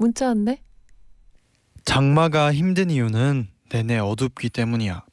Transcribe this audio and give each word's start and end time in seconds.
문자 0.00 0.28
왔네. 0.28 0.62
장마가 1.84 2.54
힘든 2.54 2.88
이유는 2.88 3.48
내내 3.68 3.98
어둡기 3.98 4.48
때문이야. 4.48 5.04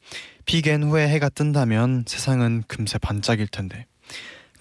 비갠 0.45 0.81
후에 0.83 1.09
해가 1.09 1.27
뜬다면 1.27 2.05
세상은 2.07 2.63
금세 2.67 2.97
반짝일 2.97 3.47
텐데. 3.49 3.85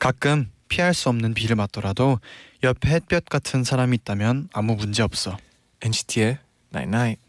가끔 0.00 0.50
피할 0.68 0.94
수 0.94 1.08
없는 1.10 1.32
비를 1.34 1.54
맞더라도 1.54 2.18
옆에 2.64 2.90
햇볕 2.90 3.24
같은 3.26 3.62
사람이 3.62 3.98
있다면 3.98 4.48
아무 4.52 4.74
문제 4.74 5.04
없어. 5.04 5.36
NCT의 5.82 6.38
Night 6.74 6.88
Night. 6.88 7.22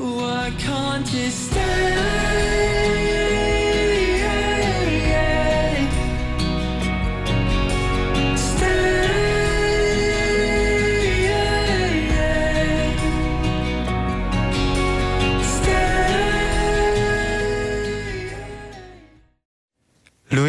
Why 0.00 0.50
can't 0.58 1.08
you 1.14 1.26
stay? 1.28 2.57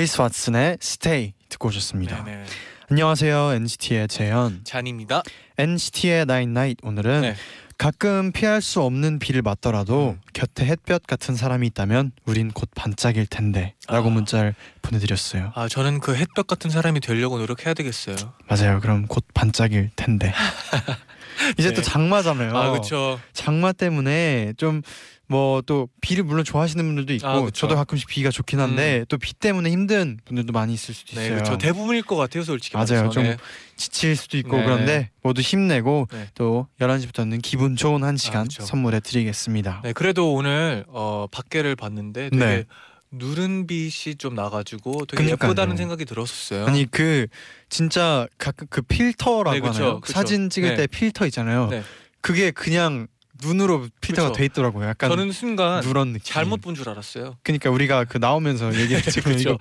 루이스 0.10 0.18
왓슨의 0.18 0.78
Stay 0.82 1.34
듣고 1.50 1.68
오셨습니다. 1.68 2.24
네네. 2.24 2.44
안녕하세요 2.90 3.54
NCT의 3.54 4.08
재현. 4.08 4.62
잔입니다. 4.64 5.22
NCT의 5.60 6.22
Night 6.24 6.78
오늘은 6.82 7.22
네. 7.22 7.36
가끔 7.78 8.32
피할 8.32 8.64
수 8.64 8.82
없는 8.82 9.20
비를 9.20 9.44
맞더라도 9.44 10.18
음. 10.18 10.22
곁에 10.34 10.66
햇볕 10.66 11.06
같은 11.06 11.36
사람이 11.36 11.68
있다면 11.68 12.12
우린 12.26 12.50
곧 12.52 12.70
반짝일 12.74 13.28
텐데라고 13.28 14.08
아. 14.08 14.10
문자를 14.10 14.56
보내드렸어요. 14.82 15.52
아 15.54 15.68
저는 15.68 16.00
그 16.00 16.16
햇볕 16.16 16.48
같은 16.48 16.72
사람이 16.72 17.02
되려고 17.02 17.38
노력해야 17.38 17.76
되겠어요. 17.76 18.16
맞아요. 18.48 18.80
그럼 18.80 19.06
곧 19.06 19.24
반짝일 19.36 19.92
텐데. 19.96 20.34
이제 21.60 21.70
네. 21.70 21.76
또 21.76 21.84
장마잖아요. 21.84 22.58
아 22.58 22.72
그렇죠. 22.72 23.20
장마 23.34 23.74
때문에 23.74 24.54
좀 24.58 24.82
뭐 25.30 25.62
또 25.66 25.88
비를 26.02 26.24
물론 26.24 26.44
좋아하시는 26.44 26.84
분들도 26.84 27.14
있고 27.14 27.28
아. 27.28 27.50
저도 27.54 27.76
가끔씩 27.76 28.08
비가 28.08 28.32
좋긴 28.32 28.60
한데 28.60 29.06
또비 29.08 29.34
때문에 29.36 29.70
힘든 29.70 30.20
분들도 30.26 30.52
많이 30.52 30.74
있을 30.74 30.96
수도 30.96 31.16
네 31.16 31.26
있어요. 31.26 31.36
그렇죠. 31.38 31.58
대부분일 31.60 32.02
것 32.02 32.16
같아요 32.16 32.44
솔직히. 32.44 32.76
맞아요. 32.76 32.88
말해서. 32.90 33.10
좀 33.12 33.24
네. 33.24 33.38
지칠 33.76 34.16
수도 34.16 34.38
있고 34.38 34.58
네. 34.58 34.64
그런데 34.64 35.10
모두 35.22 35.42
힘내고 35.42 36.08
네. 36.12 36.28
또 36.34 36.68
11시부터는 36.80 37.42
기분 37.44 37.76
좋은 37.76 38.04
한 38.04 38.18
시간 38.18 38.48
그쵸. 38.48 38.64
선물해 38.64 39.02
드리겠습니다. 39.02 39.82
네 39.84 39.94
그래도 39.94 40.34
오늘 40.34 40.86
어 40.88 41.28
밖에를 41.32 41.76
봤는데 41.76 42.32
되게 42.32 42.46
네. 42.46 42.66
누른 43.12 43.68
빛이 43.68 44.16
좀 44.18 44.34
나가지고 44.36 45.06
되게 45.06 45.24
그러니까요. 45.24 45.50
예쁘다는 45.50 45.78
생각이 45.78 46.06
들었었어요. 46.06 46.66
아니 46.66 46.86
그 46.90 47.28
진짜 47.70 48.28
가끔 48.40 48.66
그 48.70 48.82
필터라고 48.82 49.52
네, 49.52 49.60
그쵸, 49.62 49.74
하나요? 49.84 50.00
그쵸. 50.00 50.14
사진 50.14 50.50
찍을 50.50 50.70
네. 50.70 50.76
때 50.76 50.88
필터 50.88 51.26
있잖아요. 51.28 51.68
네. 51.68 51.84
그게 52.22 52.52
그냥 52.52 53.08
눈으로 53.44 53.88
필터가 54.02 54.30
그쵸. 54.30 54.38
돼 54.38 54.46
있더라고요. 54.46 54.88
약간 54.88 55.10
저는 55.10 55.32
순간 55.32 55.82
누런 55.82 56.14
느낌. 56.14 56.24
잘못 56.34 56.62
본 56.62 56.76
줄 56.76 56.90
알았어요. 56.90 57.38
그러니까 57.44 57.70
우리가 57.70 58.06
그 58.06 58.18
나오면서 58.18 58.74
얘기했죠. 58.80 59.22
그쵸. 59.24 59.40
이거 59.40 59.58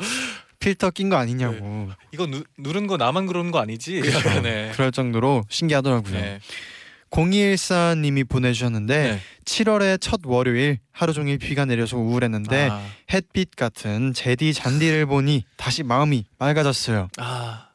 필터 0.59 0.91
낀 0.91 1.09
거 1.09 1.17
아니냐고. 1.17 1.91
이거 2.13 2.27
누, 2.27 2.43
누른 2.59 2.87
거 2.89 2.97
나만 2.97 3.27
그러는 3.27 3.51
거 3.53 3.61
아니지? 3.61 4.01
네. 4.43 4.73
그럴 4.75 4.91
정도로 4.91 5.45
신기하더라고요. 5.49 6.13
네. 6.15 6.41
0214님이 7.11 8.29
보내주셨는데 8.29 9.13
네. 9.13 9.21
7월의 9.45 9.99
첫 10.01 10.21
월요일 10.25 10.79
하루 10.93 11.13
종일 11.15 11.39
비가 11.39 11.65
내려서 11.65 11.97
우울했는데 11.97 12.69
아, 12.71 12.85
햇빛 13.13 13.57
같은 13.57 14.13
제디 14.13 14.53
잔디를 14.53 15.07
보니 15.07 15.45
다시 15.57 15.83
마음이 15.83 16.27
맑아졌어요. 16.39 17.09
아, 17.17 17.69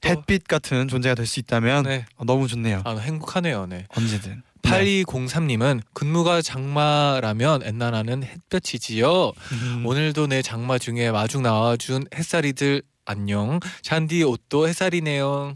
또- 0.00 0.08
햇빛 0.08 0.48
같은 0.48 0.88
존재가 0.88 1.14
될 1.14 1.26
수 1.26 1.38
있다면 1.38 1.84
네. 1.84 2.04
어, 2.16 2.24
너무 2.24 2.48
좋네요. 2.48 2.82
아 2.84 2.96
행복하네요. 2.96 3.66
네. 3.66 3.86
언제든. 3.96 4.42
8203님은 4.62 5.80
근무가 5.92 6.40
장마라면 6.42 7.62
엔나나는 7.64 8.22
햇볕이지요. 8.24 9.32
음, 9.52 9.82
오늘도 9.86 10.28
내 10.28 10.42
장마 10.42 10.78
중에 10.78 11.10
마중 11.10 11.42
나와준 11.42 12.06
햇살이들 12.14 12.82
안녕. 13.04 13.60
잔디 13.82 14.22
옷도 14.22 14.68
햇살이네요. 14.68 15.54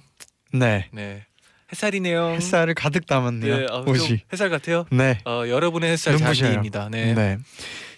네. 0.53 0.89
네, 0.93 1.25
햇살이네요. 1.73 2.33
햇살을 2.33 2.75
가득 2.75 3.07
담았네요. 3.07 3.59
네, 3.59 3.67
아, 3.71 3.85
좀 3.85 3.89
옷이. 3.89 4.23
햇살 4.33 4.51
같아요. 4.51 4.85
네. 4.91 5.19
어, 5.25 5.45
여러분의 5.49 5.93
햇살. 5.93 6.17
잔디입니다. 6.19 6.89
네. 6.91 7.15
네. 7.15 7.39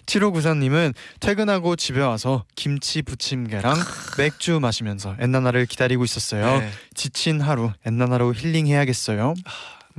7594님은 0.05 0.93
퇴근하고 1.19 1.75
집에 1.75 2.01
와서 2.01 2.43
김치 2.55 3.03
부침개랑 3.03 3.75
맥주 4.17 4.59
마시면서 4.59 5.15
엔나나를 5.19 5.67
기다리고 5.67 6.03
있었어요. 6.03 6.59
네. 6.61 6.69
지친 6.95 7.41
하루 7.41 7.71
엔나나로 7.85 8.33
힐링해야겠어요. 8.33 9.35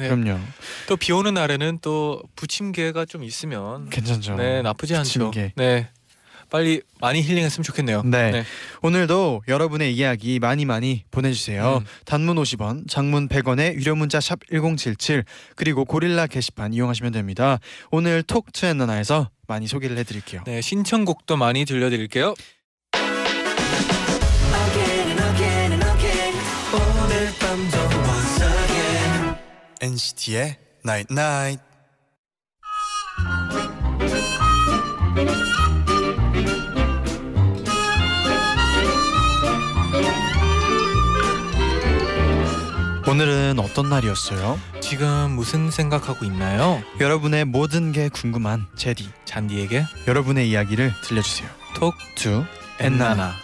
네. 0.00 0.08
그럼요. 0.08 0.38
또 0.88 0.96
비 0.96 1.12
오는 1.12 1.34
날에는 1.34 1.78
또 1.82 2.22
부침개가 2.36 3.04
좀 3.04 3.22
있으면 3.22 3.88
괜찮죠. 3.90 4.36
네 4.36 4.62
나쁘지 4.62 4.96
않죠. 4.96 5.30
부침개. 5.30 5.52
네 5.56 5.88
빨리 6.50 6.82
많이 7.00 7.22
힐링했으면 7.22 7.62
좋겠네요. 7.62 8.02
네. 8.02 8.32
네. 8.32 8.44
오늘도 8.82 9.42
여러분의 9.46 9.94
이야기 9.94 10.40
많이 10.40 10.64
많이 10.64 11.04
보내주세요. 11.12 11.76
음. 11.82 11.86
단문 12.06 12.34
50원, 12.36 12.88
장문 12.88 13.28
100원의 13.28 13.74
유료 13.74 13.94
문자 13.94 14.18
샵 14.20 14.40
#1077 14.50 15.24
그리고 15.54 15.84
고릴라 15.84 16.26
게시판 16.26 16.72
이용하시면 16.72 17.12
됩니다. 17.12 17.58
오늘 17.92 18.24
톡 18.24 18.52
투앤나나에서 18.52 19.30
많이 19.46 19.68
소개를 19.68 19.96
해드릴게요. 19.98 20.42
네 20.44 20.60
신청곡도 20.60 21.36
많이 21.36 21.64
들려드릴게요. 21.64 22.34
NCT의 29.80 30.56
Night 30.84 31.06
Night. 31.10 31.62
오늘은 43.08 43.58
어떤 43.58 43.88
날이었어요? 43.88 44.58
지금 44.80 45.32
무슨 45.32 45.70
생각하고 45.70 46.24
있나요? 46.24 46.80
여러분의 47.00 47.44
모든 47.44 47.90
게 47.90 48.08
궁금한 48.08 48.66
제디. 48.76 49.10
잔디에게 49.24 49.84
여러분의 50.06 50.48
이야기를 50.50 50.92
들려주세요. 51.02 51.48
Talk 51.74 51.94
To 52.14 52.44
엔나나. 52.78 53.34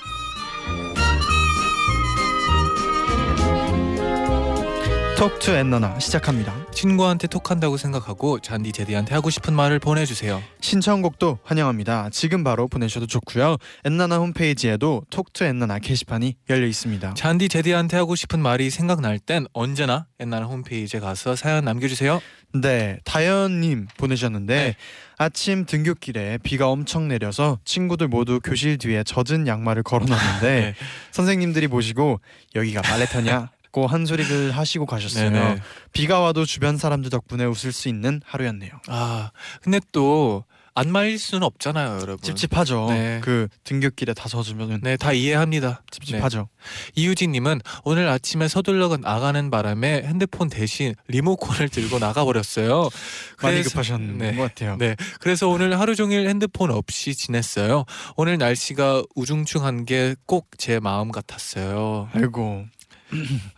Talk 5.17 5.40
To 5.40 5.51
엔나나 5.53 5.99
시작합니다. 5.99 6.55
친구한테 6.73 7.27
톡한다고 7.27 7.79
생각하고 7.79 8.39
잔디 8.41 8.71
제디한테 8.71 9.15
하고 9.15 9.31
싶은 9.31 9.55
말을 9.55 9.79
보내주세요. 9.79 10.43
신청곡도 10.61 11.39
환영합니다. 11.43 12.11
지금 12.11 12.45
바로 12.45 12.69
보내셔도 12.69 13.07
좋고요. 13.07 13.57
엔나나 13.87 14.19
홈페이지에도 14.19 15.07
Talk 15.09 15.33
To 15.33 15.45
엔나나 15.45 15.79
게시판이 15.79 16.37
열려 16.51 16.67
있습니다. 16.67 17.15
잔디 17.15 17.49
제디한테 17.49 17.97
하고 17.97 18.15
싶은 18.15 18.41
말이 18.41 18.69
생각날 18.69 19.19
땐 19.19 19.47
언제나 19.55 20.07
엔나나 20.19 20.45
홈페이지에 20.45 21.01
가서 21.01 21.35
사연 21.35 21.65
남겨주세요. 21.65 22.21
네, 22.61 22.99
다현님 23.05 23.89
보내셨는데 23.97 24.55
네. 24.55 24.77
아침 25.17 25.65
등굣길에 25.65 26.39
비가 26.43 26.69
엄청 26.69 27.09
내려서 27.09 27.59
친구들 27.65 28.09
모두 28.09 28.39
교실 28.39 28.77
뒤에 28.77 29.03
젖은 29.03 29.47
양말을 29.47 29.83
걸어놨는데 29.83 30.41
네. 30.61 30.75
선생님들이 31.13 31.69
보시고 31.69 32.21
여기가 32.55 32.83
말레터냐? 32.83 33.49
고 33.77 33.87
한 33.87 34.07
소리를 34.07 34.53
하시고 34.53 34.87
가셨어요. 34.87 35.31
네네. 35.31 35.61
비가 35.93 36.21
와도 36.21 36.47
주변 36.47 36.79
사람들 36.79 37.11
덕분에 37.11 37.45
웃을 37.45 37.73
수 37.73 37.89
있는 37.91 38.23
하루였네요. 38.25 38.71
아 38.89 39.31
근데 39.61 39.81
또 39.93 40.45
안 40.79 40.93
말릴 40.93 41.19
수는 41.19 41.43
없잖아요, 41.43 42.01
여러분. 42.03 42.19
찝찝하죠. 42.21 42.89
네. 42.91 43.21
그 43.25 43.49
등굣길에 43.65 44.13
다 44.13 44.29
젖으면 44.29 44.81
네, 44.83 44.99
다 44.99 45.11
이해합니다. 45.11 45.81
찝찝하죠. 45.91 46.51
이유진님은 46.95 47.63
오늘 47.85 48.07
아침에 48.09 48.47
서둘러 48.47 48.95
나가는 48.99 49.51
바람에 49.51 50.03
핸드폰 50.03 50.51
대신 50.51 50.95
리모컨을 51.09 51.71
들고 51.71 51.99
나가버렸어요. 51.99 52.91
많이 53.43 53.63
급하셨는 53.63 54.19
네. 54.19 54.37
것 54.37 54.43
같아요. 54.43 54.77
네, 54.77 54.97
그래서 55.19 55.49
오늘 55.49 55.81
하루 55.81 55.95
종일 55.97 56.29
핸드폰 56.29 56.71
없이 56.71 57.15
지냈어요. 57.15 57.87
오늘 58.19 58.37
날씨가 58.37 59.03
우중충한 59.15 59.87
게 59.87 60.15
꼭 60.27 60.45
제 60.59 60.79
마음 60.79 61.11
같았어요. 61.11 62.11
아이고 62.13 62.67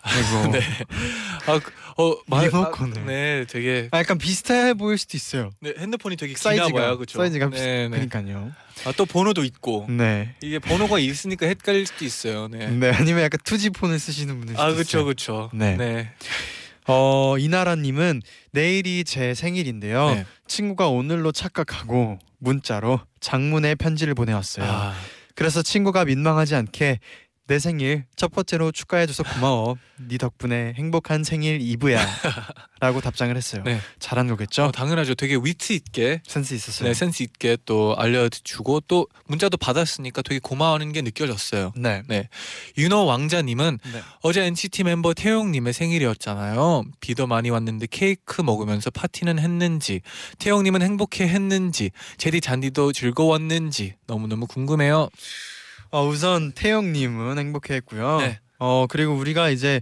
아이고. 0.02 0.52
네. 0.52 0.60
아, 1.46 1.58
그- 1.58 1.72
어, 1.96 2.16
마- 2.26 2.44
리모컨을. 2.44 2.98
아, 2.98 3.04
네, 3.06 3.44
되게 3.48 3.88
아, 3.90 3.98
약간 3.98 4.18
비슷해 4.18 4.74
보일 4.74 4.98
수도 4.98 5.16
있어요. 5.16 5.50
네, 5.60 5.74
핸드폰이 5.78 6.16
되게 6.16 6.34
사이즈가 6.36 6.68
봐요, 6.68 6.96
그렇죠? 6.96 7.18
사이즈가. 7.18 7.48
네, 7.50 7.88
네. 7.88 8.06
그러니까요. 8.06 8.52
아, 8.84 8.92
또 8.96 9.04
번호도 9.06 9.42
있고 9.44 9.86
네. 9.88 10.34
이게 10.42 10.58
번호가 10.58 10.98
있으니까 11.00 11.46
헷갈릴 11.46 11.86
수도 11.86 12.04
있어요. 12.04 12.48
네. 12.48 12.68
네. 12.68 12.90
아니면 12.90 13.22
약간 13.24 13.40
투지폰을 13.42 13.98
쓰시는 13.98 14.38
분들 14.38 14.60
아, 14.60 14.72
그렇죠. 14.72 15.04
그렇죠. 15.04 15.50
네. 15.52 15.76
네. 15.76 16.12
어 16.86 17.36
이나라님은 17.38 18.22
내일이 18.52 19.04
제 19.04 19.34
생일인데요. 19.34 20.14
네. 20.14 20.26
친구가 20.46 20.88
오늘로 20.88 21.32
착각하고 21.32 22.18
문자로 22.38 23.00
장문의 23.20 23.76
편지를 23.76 24.14
보내왔어요. 24.14 24.64
아, 24.66 24.94
그래서 25.34 25.60
친구가 25.62 26.04
민망하지 26.06 26.54
않게 26.54 27.00
내 27.48 27.58
생일 27.58 28.04
첫 28.14 28.30
번째로 28.30 28.70
축하해줘서 28.72 29.22
고마워. 29.22 29.78
네 29.96 30.18
덕분에 30.18 30.74
행복한 30.76 31.24
생일 31.24 31.62
이브야라고 31.62 33.00
답장을 33.02 33.34
했어요. 33.34 33.62
네. 33.64 33.80
잘한 33.98 34.28
거겠죠? 34.28 34.66
어, 34.66 34.70
당연하죠. 34.70 35.14
되게 35.14 35.34
위트 35.34 35.72
있게 35.72 36.20
센스 36.26 36.52
있었어요. 36.52 36.88
네, 36.88 36.94
센스 36.94 37.22
있게 37.22 37.56
또 37.64 37.96
알려주고 37.96 38.80
또 38.80 39.08
문자도 39.26 39.56
받았으니까 39.56 40.20
되게 40.20 40.40
고마워하는 40.40 40.92
게 40.92 41.00
느껴졌어요. 41.00 41.72
네. 42.06 42.28
윤호 42.76 43.06
왕자님은 43.06 43.78
네. 43.94 44.02
어제 44.20 44.44
NCT 44.44 44.84
멤버 44.84 45.14
태용님의 45.14 45.72
생일이었잖아요. 45.72 46.84
비도 47.00 47.26
많이 47.26 47.48
왔는데 47.48 47.86
케이크 47.90 48.42
먹으면서 48.42 48.90
파티는 48.90 49.38
했는지, 49.38 50.02
태용님은 50.38 50.82
행복해 50.82 51.26
했는지, 51.26 51.92
제디 52.18 52.42
잔디도 52.42 52.92
즐거웠는지 52.92 53.94
너무 54.06 54.26
너무 54.28 54.46
궁금해요. 54.46 55.08
어, 55.90 56.06
우선 56.06 56.52
태영님은 56.52 57.38
행복해했고요. 57.38 58.18
네. 58.18 58.40
어 58.58 58.86
그리고 58.88 59.14
우리가 59.14 59.50
이제 59.50 59.80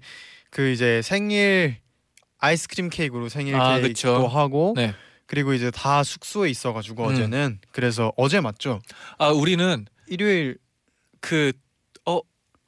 그 0.50 0.68
이제 0.70 1.00
생일 1.02 1.76
아이스크림 2.38 2.90
케이크로 2.90 3.28
생일 3.28 3.56
아, 3.56 3.78
케이크도 3.80 3.88
그쵸. 3.88 4.26
하고 4.26 4.74
네. 4.76 4.94
그리고 5.26 5.54
이제 5.54 5.70
다 5.70 6.02
숙소에 6.04 6.50
있어가지고 6.50 7.04
음. 7.04 7.12
어제는 7.12 7.58
그래서 7.72 8.12
어제 8.16 8.40
맞죠? 8.40 8.80
아 9.18 9.28
우리는 9.30 9.86
일요일 10.06 10.58
그 11.20 11.52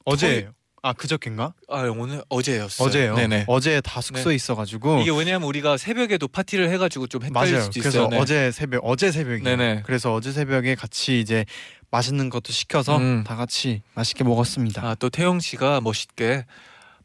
어제예요. 0.05 0.53
아 0.81 0.93
그저께인가? 0.93 1.53
아, 1.67 1.81
오늘 1.95 2.23
어제였어요. 2.29 2.87
어제요. 2.87 3.15
네네. 3.15 3.45
어제 3.47 3.81
다 3.81 4.01
숙소에 4.01 4.35
있어가지고 4.35 5.01
이게 5.01 5.11
왜냐하면 5.11 5.47
우리가 5.47 5.77
새벽에도 5.77 6.27
파티를 6.27 6.69
해가지고 6.71 7.07
좀 7.07 7.23
헷갈릴 7.23 7.53
맞아요. 7.53 7.63
수도 7.65 7.79
그래서 7.81 7.89
있어요. 7.99 8.07
네. 8.09 8.17
어제 8.17 8.51
새벽 8.51 8.81
어제 8.85 9.11
새벽에 9.11 9.43
네네. 9.43 9.83
그래서 9.85 10.13
어제 10.13 10.31
새벽에 10.31 10.75
같이 10.75 11.19
이제 11.19 11.45
맛있는 11.91 12.29
것도 12.29 12.53
시켜서 12.53 12.97
음. 12.97 13.23
다 13.25 13.35
같이 13.35 13.81
맛있게 13.95 14.23
먹었습니다. 14.23 14.85
아, 14.85 14.95
또 14.95 15.09
태용 15.09 15.39
씨가 15.39 15.81
멋있게 15.81 16.45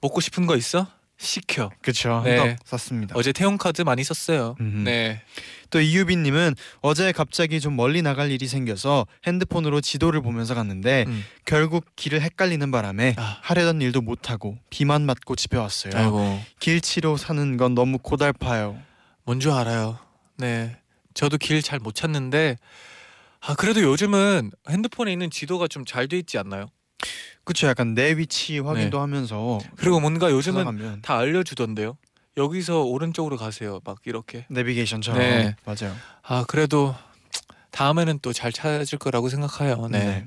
먹고 0.01 0.21
싶은 0.21 0.47
거 0.47 0.57
있어? 0.57 0.87
시켜. 1.25 1.71
그렇죠. 1.83 2.23
네. 2.25 2.37
한턱 2.39 2.59
샀습니다. 2.65 3.15
어제 3.17 3.33
태용 3.33 3.57
카드 3.59 3.83
많이 3.83 4.05
썼어요. 4.05 4.55
음흠. 4.61 4.77
네. 4.85 5.23
또 5.71 5.81
이유빈 5.81 6.23
님은 6.23 6.55
어제 6.83 7.11
갑자기 7.11 7.61
좀 7.61 7.75
멀리 7.75 8.01
나갈 8.03 8.31
일이 8.31 8.47
생겨서 8.47 9.07
핸드폰으로 9.27 9.81
지도를 9.81 10.21
보면서 10.23 10.55
갔는데 10.55 11.05
음. 11.09 11.25
결국 11.45 11.85
길을 11.97 12.21
헷갈리는 12.23 12.71
바람에 12.71 13.15
아. 13.19 13.39
하려던 13.43 13.83
일도 13.83 14.01
못 14.01 14.31
하고 14.31 14.57
비만 14.71 15.05
맞고 15.07 15.35
집에 15.37 15.57
왔어요. 15.57 15.93
아이고. 15.97 16.41
길치로 16.61 17.17
사는 17.17 17.57
건 17.57 17.75
너무 17.75 17.99
고달파요. 17.99 18.79
뭔 19.25 19.41
줄 19.41 19.51
알아요. 19.51 19.99
네. 20.37 20.77
저도 21.15 21.39
길 21.39 21.63
잘 21.63 21.79
못 21.81 21.95
찾는데 21.95 22.57
아 23.41 23.55
그래도 23.55 23.83
요즘은 23.83 24.51
핸드폰에 24.71 25.13
있는 25.13 25.31
지도가 25.31 25.67
좀 25.69 25.85
잘 25.85 26.09
돼 26.09 26.19
있지 26.19 26.39
않나요? 26.39 26.67
그쵸? 27.45 27.67
약간 27.67 27.95
내 27.95 28.17
위치 28.17 28.59
확인도 28.59 29.01
하면서 29.01 29.59
그리고 29.77 30.01
뭔가 30.01 30.31
요즘은 30.31 30.59
찾아가면 30.65 31.03
다 31.03 31.19
알려주던데요. 31.19 31.97
여기서 32.37 32.83
오른쪽으로 32.83 33.37
가세요. 33.37 33.81
막 33.85 33.99
이렇게. 34.07 34.47
내비게이션처럼 34.49 35.21
네. 35.21 35.57
맞아요. 35.65 35.95
아 36.23 36.45
그래도 36.49 36.95
다음에는 37.71 38.19
또 38.21 38.33
잘 38.33 38.53
찾을 38.53 38.99
거라고 38.99 39.29
생각해요. 39.29 39.89
네. 39.91 40.27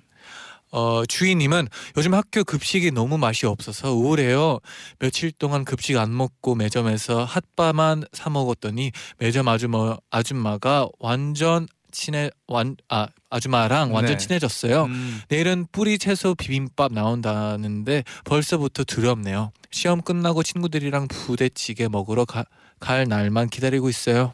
어 0.70 1.06
주인님은 1.06 1.68
요즘 1.96 2.14
학교 2.14 2.44
급식이 2.44 2.92
너무 2.92 3.18
맛이 3.18 3.46
없어서 3.46 3.94
우울해요. 3.94 4.60
며칠 5.00 5.32
동안 5.32 5.64
급식 5.64 5.98
안 5.98 6.16
먹고 6.16 6.56
매점에서 6.56 7.24
핫바만 7.24 8.04
사 8.12 8.30
먹었더니 8.30 8.92
매점 9.18 9.48
아주머 9.48 9.98
아줌마가 10.12 10.88
완전 11.00 11.68
친해 11.98 12.30
완 12.48 12.76
아 12.90 13.08
아줌마랑 13.30 13.94
완전 13.94 14.18
네. 14.18 14.18
친해졌어요. 14.18 14.84
음, 14.86 15.22
내일은 15.30 15.66
뿌리 15.72 15.98
채소 15.98 16.36
비빔밥 16.36 16.94
나온다는데 16.94 18.04
벌써부터 18.24 18.84
두렵네요. 18.84 19.52
시험 19.72 20.02
끝나고 20.02 20.44
친구들이랑 20.44 21.08
부대찌개 21.10 21.88
먹으러 21.88 22.24
가, 22.26 22.46
갈 22.80 23.06
날만 23.08 23.50
기다리고 23.50 23.90
있어요. 23.90 24.34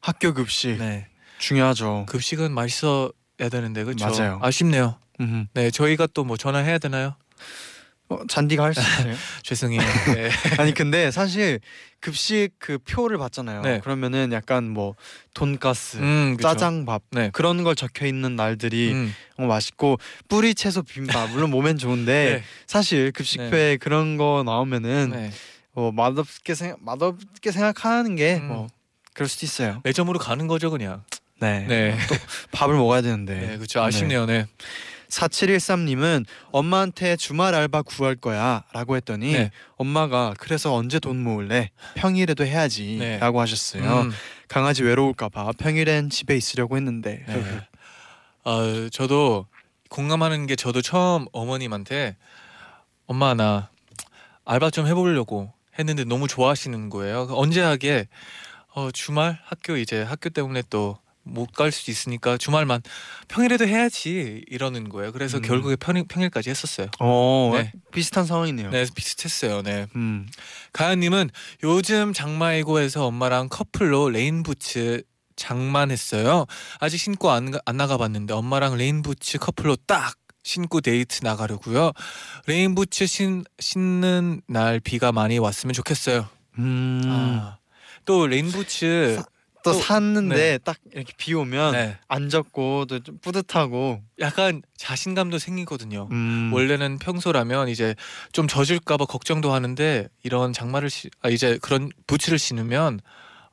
학교 0.00 0.34
급식 0.34 0.76
네. 0.78 1.08
중요하죠. 1.38 2.06
급식은 2.08 2.52
맛있어야 2.52 3.10
되는데 3.50 3.82
그렇죠. 3.84 4.06
맞아요. 4.06 4.38
아쉽네요. 4.42 4.96
음. 5.20 5.48
네, 5.54 5.70
저희가 5.70 6.06
또 6.08 6.24
뭐 6.24 6.36
전화해야 6.36 6.78
되나요? 6.78 7.16
어, 8.12 8.26
잔디가 8.28 8.64
할 8.64 8.74
수 8.74 8.80
있어요. 9.00 9.14
죄송해요. 9.42 9.80
네. 10.14 10.30
아니 10.58 10.72
근데 10.74 11.10
사실 11.10 11.60
급식 12.00 12.50
그 12.58 12.78
표를 12.78 13.18
봤잖아요. 13.18 13.62
네. 13.62 13.80
그러면은 13.80 14.32
약간 14.32 14.68
뭐 14.68 14.94
돈가스, 15.34 15.98
음. 15.98 16.36
짜장밥 16.40 17.02
네. 17.10 17.30
그런 17.32 17.62
걸 17.62 17.74
적혀 17.76 18.06
있는 18.06 18.34
날들이 18.36 18.92
음, 18.92 19.14
어, 19.36 19.46
맛있고 19.46 19.98
뿌리 20.28 20.54
채소 20.54 20.82
비빔밥 20.82 21.30
물론 21.30 21.50
몸엔 21.50 21.78
좋은데 21.78 22.42
네. 22.42 22.44
사실 22.66 23.12
급식표에 23.12 23.76
그런 23.76 24.16
거 24.16 24.42
나오면은 24.44 25.10
네. 25.12 25.30
어, 25.74 25.90
맛없게 25.92 26.54
생각 26.54 26.78
맛없게 26.82 27.50
생각하는 27.52 28.16
게 28.16 28.36
음. 28.36 28.48
뭐 28.48 28.66
그럴 29.14 29.28
수도 29.28 29.46
있어요. 29.46 29.80
매점으로 29.84 30.18
가는 30.18 30.46
거죠, 30.46 30.70
그냥. 30.70 31.04
네. 31.40 31.66
네. 31.68 31.98
밥을 32.52 32.74
먹어야 32.76 33.02
되는데. 33.02 33.34
네, 33.34 33.56
그렇죠. 33.56 33.82
아쉽네요. 33.82 34.26
네. 34.26 34.46
4713님은 35.12 36.24
엄마한테 36.50 37.16
주말 37.16 37.54
알바 37.54 37.82
구할 37.82 38.16
거야 38.16 38.64
라고 38.72 38.96
했더니 38.96 39.32
네. 39.32 39.50
엄마가 39.76 40.34
그래서 40.38 40.74
언제 40.74 40.98
돈 40.98 41.22
모을래 41.22 41.70
평일에도 41.94 42.44
네. 42.44 42.50
해야지라고 42.50 43.40
하셨어요. 43.40 44.00
음, 44.02 44.12
강아지 44.48 44.82
외로울까봐 44.82 45.52
평일엔 45.58 46.10
집에 46.10 46.36
있으려고 46.36 46.76
했는데 46.76 47.24
네. 47.28 47.60
어, 48.44 48.88
저도 48.90 49.46
공감하는 49.90 50.46
게 50.46 50.56
저도 50.56 50.80
처음 50.80 51.26
어머님한테 51.32 52.16
엄마 53.06 53.34
나 53.34 53.68
알바 54.44 54.70
좀 54.70 54.86
해보려고 54.86 55.52
했는데 55.78 56.04
너무 56.04 56.26
좋아하시는 56.26 56.90
거예요. 56.90 57.28
언제 57.30 57.60
하게 57.60 58.08
어, 58.74 58.90
주말 58.90 59.38
학교 59.44 59.76
이제 59.76 60.02
학교 60.02 60.30
때문에 60.30 60.62
또 60.70 60.96
못 61.24 61.52
갈 61.52 61.70
수도 61.70 61.90
있으니까 61.92 62.36
주말만 62.36 62.82
평일에도 63.28 63.66
해야지 63.66 64.44
이러는 64.48 64.88
거예요. 64.88 65.12
그래서 65.12 65.36
음. 65.38 65.42
결국에 65.42 65.76
평일, 65.76 66.04
평일까지 66.08 66.50
했었어요. 66.50 66.88
어 66.98 67.52
네. 67.54 67.72
비슷한 67.92 68.26
상황이네요. 68.26 68.70
네, 68.70 68.84
비슷했어요. 68.94 69.62
네. 69.62 69.86
음. 69.96 70.26
가연님은 70.72 71.30
요즘 71.62 72.12
장마이고 72.12 72.68
해서 72.68 73.06
엄마랑 73.06 73.48
커플로 73.50 74.10
레인부츠 74.10 75.02
장만했어요. 75.36 76.46
아직 76.80 76.98
신고 76.98 77.30
안, 77.30 77.50
가- 77.50 77.60
안 77.64 77.76
나가봤는데 77.76 78.34
엄마랑 78.34 78.76
레인부츠 78.76 79.38
커플로 79.38 79.76
딱 79.86 80.14
신고 80.44 80.80
데이트 80.80 81.20
나가려고요. 81.24 81.92
레인부츠 82.46 83.06
신, 83.06 83.44
신는 83.60 84.42
날 84.48 84.80
비가 84.80 85.12
많이 85.12 85.38
왔으면 85.38 85.72
좋겠어요. 85.72 86.28
음. 86.58 87.02
아, 87.06 87.58
또 88.04 88.26
레인부츠 88.26 89.16
사- 89.18 89.24
또 89.64 89.72
또- 89.72 89.78
샀는데 89.80 90.58
딱 90.64 90.76
이렇게 90.92 91.12
비 91.16 91.34
오면 91.34 91.72
네, 91.72 91.98
안 92.08 92.28
젖고 92.28 92.86
또 92.86 93.00
좀 93.00 93.18
뿌듯하고 93.22 94.00
약간 94.20 94.62
자신감도 94.76 95.38
생기거든요. 95.38 96.08
음. 96.10 96.50
원래는 96.52 96.98
평소라면 96.98 97.68
이제 97.68 97.94
좀 98.32 98.46
젖을까봐 98.48 99.06
걱정도 99.06 99.52
하는데 99.52 100.08
이런 100.22 100.52
장마를 100.52 100.90
시, 100.90 101.10
아, 101.22 101.28
이제 101.28 101.58
그런 101.62 101.90
부츠를 102.06 102.38
신으면 102.38 103.00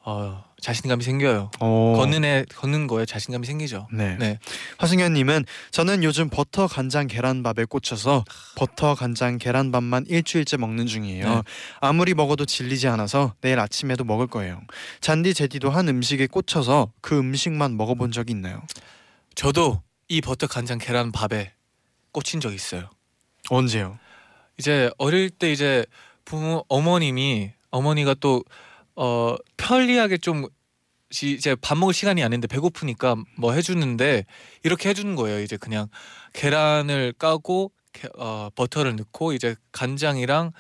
어, 0.10 0.44
자신감이 0.60 1.04
생겨요. 1.04 1.52
어. 1.60 1.94
걷는 1.98 2.26
애 2.26 2.44
걷는 2.56 2.88
거에 2.88 3.06
자신감이 3.06 3.46
생기죠. 3.46 3.88
네. 3.94 4.18
네. 4.18 4.40
화승현님은 4.80 5.46
저는 5.70 6.04
요즘 6.04 6.30
버터 6.30 6.66
간장 6.66 7.06
계란밥에 7.06 7.66
꽂혀서 7.66 8.26
버터 8.56 8.96
간장 8.96 9.38
계란밥만 9.38 10.06
일주일째 10.08 10.58
먹는 10.58 10.88
중이에요. 10.88 11.30
네. 11.30 11.42
아무리 11.80 12.16
먹어도 12.16 12.46
질리지 12.46 12.88
않아서 12.88 13.36
내일 13.42 13.60
아침에도 13.60 14.04
먹을 14.04 14.26
거예요. 14.26 14.60
잔디 15.00 15.36
제디도 15.36 15.70
한 15.70 15.88
음식에 15.88 16.26
꽂혀서 16.26 16.92
그 17.02 17.20
음식만 17.20 17.78
먹어본 17.78 18.12
적이 18.12 18.32
있나요? 18.32 18.64
저도 19.36 19.84
이 20.08 20.22
버터 20.22 20.48
간장 20.48 20.80
계란 20.80 21.12
밥에 21.12 21.54
꽂힌 22.12 22.42
적 22.42 22.52
있어요. 22.54 22.90
언제요? 23.52 24.00
이제 24.58 24.90
어릴 24.98 25.30
때 25.30 25.52
이제 25.52 25.86
부모 26.26 26.66
어머님이 26.68 27.52
어머니가 27.70 28.16
또 28.20 28.44
어 29.02 29.36
편리하게 29.58 30.18
좀 30.18 30.46
시- 31.10 31.32
이제 31.32 31.56
밥 31.56 31.78
먹을 31.78 31.94
시간이 31.94 32.22
아닌데 32.24 32.48
배고프니까 32.48 33.16
뭐 33.38 33.54
해주는데 33.54 34.26
이렇게 34.64 34.90
해주는 34.90 35.16
거예요. 35.16 35.40
이제 35.42 35.56
그냥 35.58 35.88
계란을 36.34 37.14
까고 37.18 37.72
캐- 37.94 38.10
어, 38.18 38.50
버터를 38.56 38.96
넣고 38.98 39.34
이제 39.34 39.56
간장이랑 39.72 40.52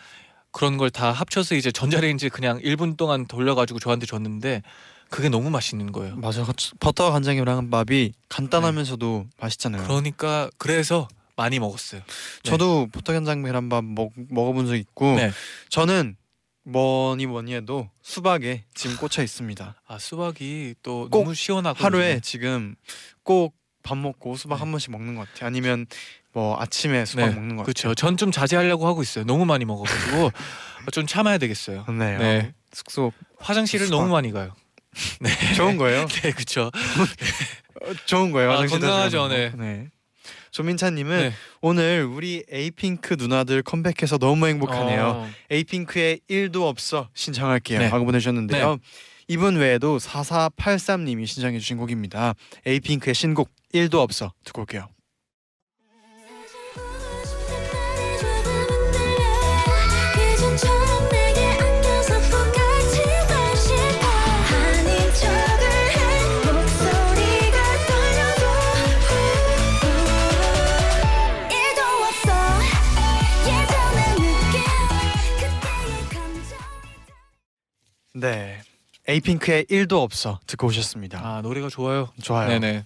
그런 0.52 0.78
걸 0.78 0.90
다 0.90 1.12
합쳐서 1.12 1.54
이제 1.56 1.72
전자레인지 1.72 2.30
그냥 2.30 2.60
1분 2.62 2.98
동안 2.98 3.28
돌려가지고 3.28 3.80
저한테 3.80 4.06
줬는데 4.08 4.64
그게 5.10 5.30
너무 5.30 5.50
맛있는 5.50 5.92
거예요. 5.92 6.16
맞아. 6.16 6.44
버터 6.80 7.12
간장이랑 7.12 7.70
밥이 7.70 8.14
간단하면서도 8.30 9.26
맛있잖아요. 9.40 9.84
그러니까 9.84 10.50
그래서 10.58 11.08
많이 11.36 11.60
먹었어요. 11.60 12.02
저도 12.44 12.88
버터 12.92 13.14
간장 13.14 13.44
계란밥 13.44 13.84
먹 13.84 14.12
먹어본 14.30 14.66
적 14.68 14.76
있고 14.76 15.16
네. 15.16 15.32
저는 15.70 16.16
뭐니 16.72 17.26
뭐니 17.26 17.54
해도 17.54 17.90
수박에 18.02 18.66
지금 18.74 18.96
꽂혀 18.98 19.24
있습니다. 19.24 19.76
아 19.88 19.98
수박이 20.00 20.76
또 20.84 21.08
꼭 21.10 21.24
너무 21.24 21.34
시원하고 21.36 21.84
하루에 21.84 22.20
지금 22.22 22.76
꼭 23.24 23.60
밥 23.84 23.98
먹고 23.98 24.36
수박 24.36 24.56
네. 24.58 24.60
한 24.60 24.72
번씩 24.72 24.92
먹는 24.92 25.16
것 25.16 25.28
같아요. 25.28 25.48
아니면 25.48 25.86
뭐 26.34 26.60
아침에 26.60 27.06
수박 27.06 27.30
네, 27.30 27.34
먹는 27.36 27.56
것 27.56 27.64
그렇죠. 27.64 27.96
전좀 27.96 28.32
자제하려고 28.32 28.86
하고 28.88 29.02
있어요. 29.02 29.24
너무 29.26 29.46
많이 29.46 29.66
먹어가지고 29.66 30.32
좀 30.92 31.08
참아야 31.08 31.38
되겠어요. 31.38 31.86
네. 31.90 32.18
네. 32.18 32.40
어, 32.40 32.52
숙소 32.74 33.12
화장실을 33.40 33.88
수박. 33.88 33.98
너무 34.00 34.12
많이 34.12 34.32
가요. 34.32 34.54
좋은 35.56 35.78
거예요. 35.78 36.08
네, 36.22 36.32
그렇죠. 36.32 36.72
어, 37.82 37.94
좋은 38.06 38.32
거예요. 38.32 38.52
아, 38.52 38.54
화장실 38.56 38.80
건강하죠, 38.80 39.28
다니는 39.30 39.52
거. 39.52 39.64
네. 39.64 39.90
조민찬님은 40.52 41.18
네. 41.18 41.34
오늘 41.62 42.04
우리 42.04 42.44
에이핑크 42.50 43.16
누나들 43.18 43.64
컴백해서 43.64 44.18
너무 44.18 44.48
행복하네요. 44.48 45.04
어, 45.04 45.30
에이핑크의 45.50 46.22
1도 46.30 46.64
없어 46.64 47.10
신청할게요 47.14 47.80
네. 47.80 47.88
하고 47.88 48.06
보내주셨는데요. 48.06 48.78
이분 49.28 49.58
외에도 49.58 49.98
4483님이 49.98 51.28
신청해 51.28 51.60
주신 51.60 51.78
곡입니다. 51.78 52.34
에이핑크의 52.66 53.14
신곡 53.14 53.50
1도 53.74 53.96
없어 53.96 54.34
듣고 54.44 54.62
올게요. 54.62 54.88
네. 78.14 78.62
에이핑크의 79.08 79.66
1도 79.66 79.94
없어 80.04 80.40
듣고 80.48 80.68
오셨습니다. 80.68 81.20
아 81.24 81.42
노래가 81.42 81.70
좋아요. 81.70 82.10
좋아요. 82.22 82.48
네네. 82.50 82.84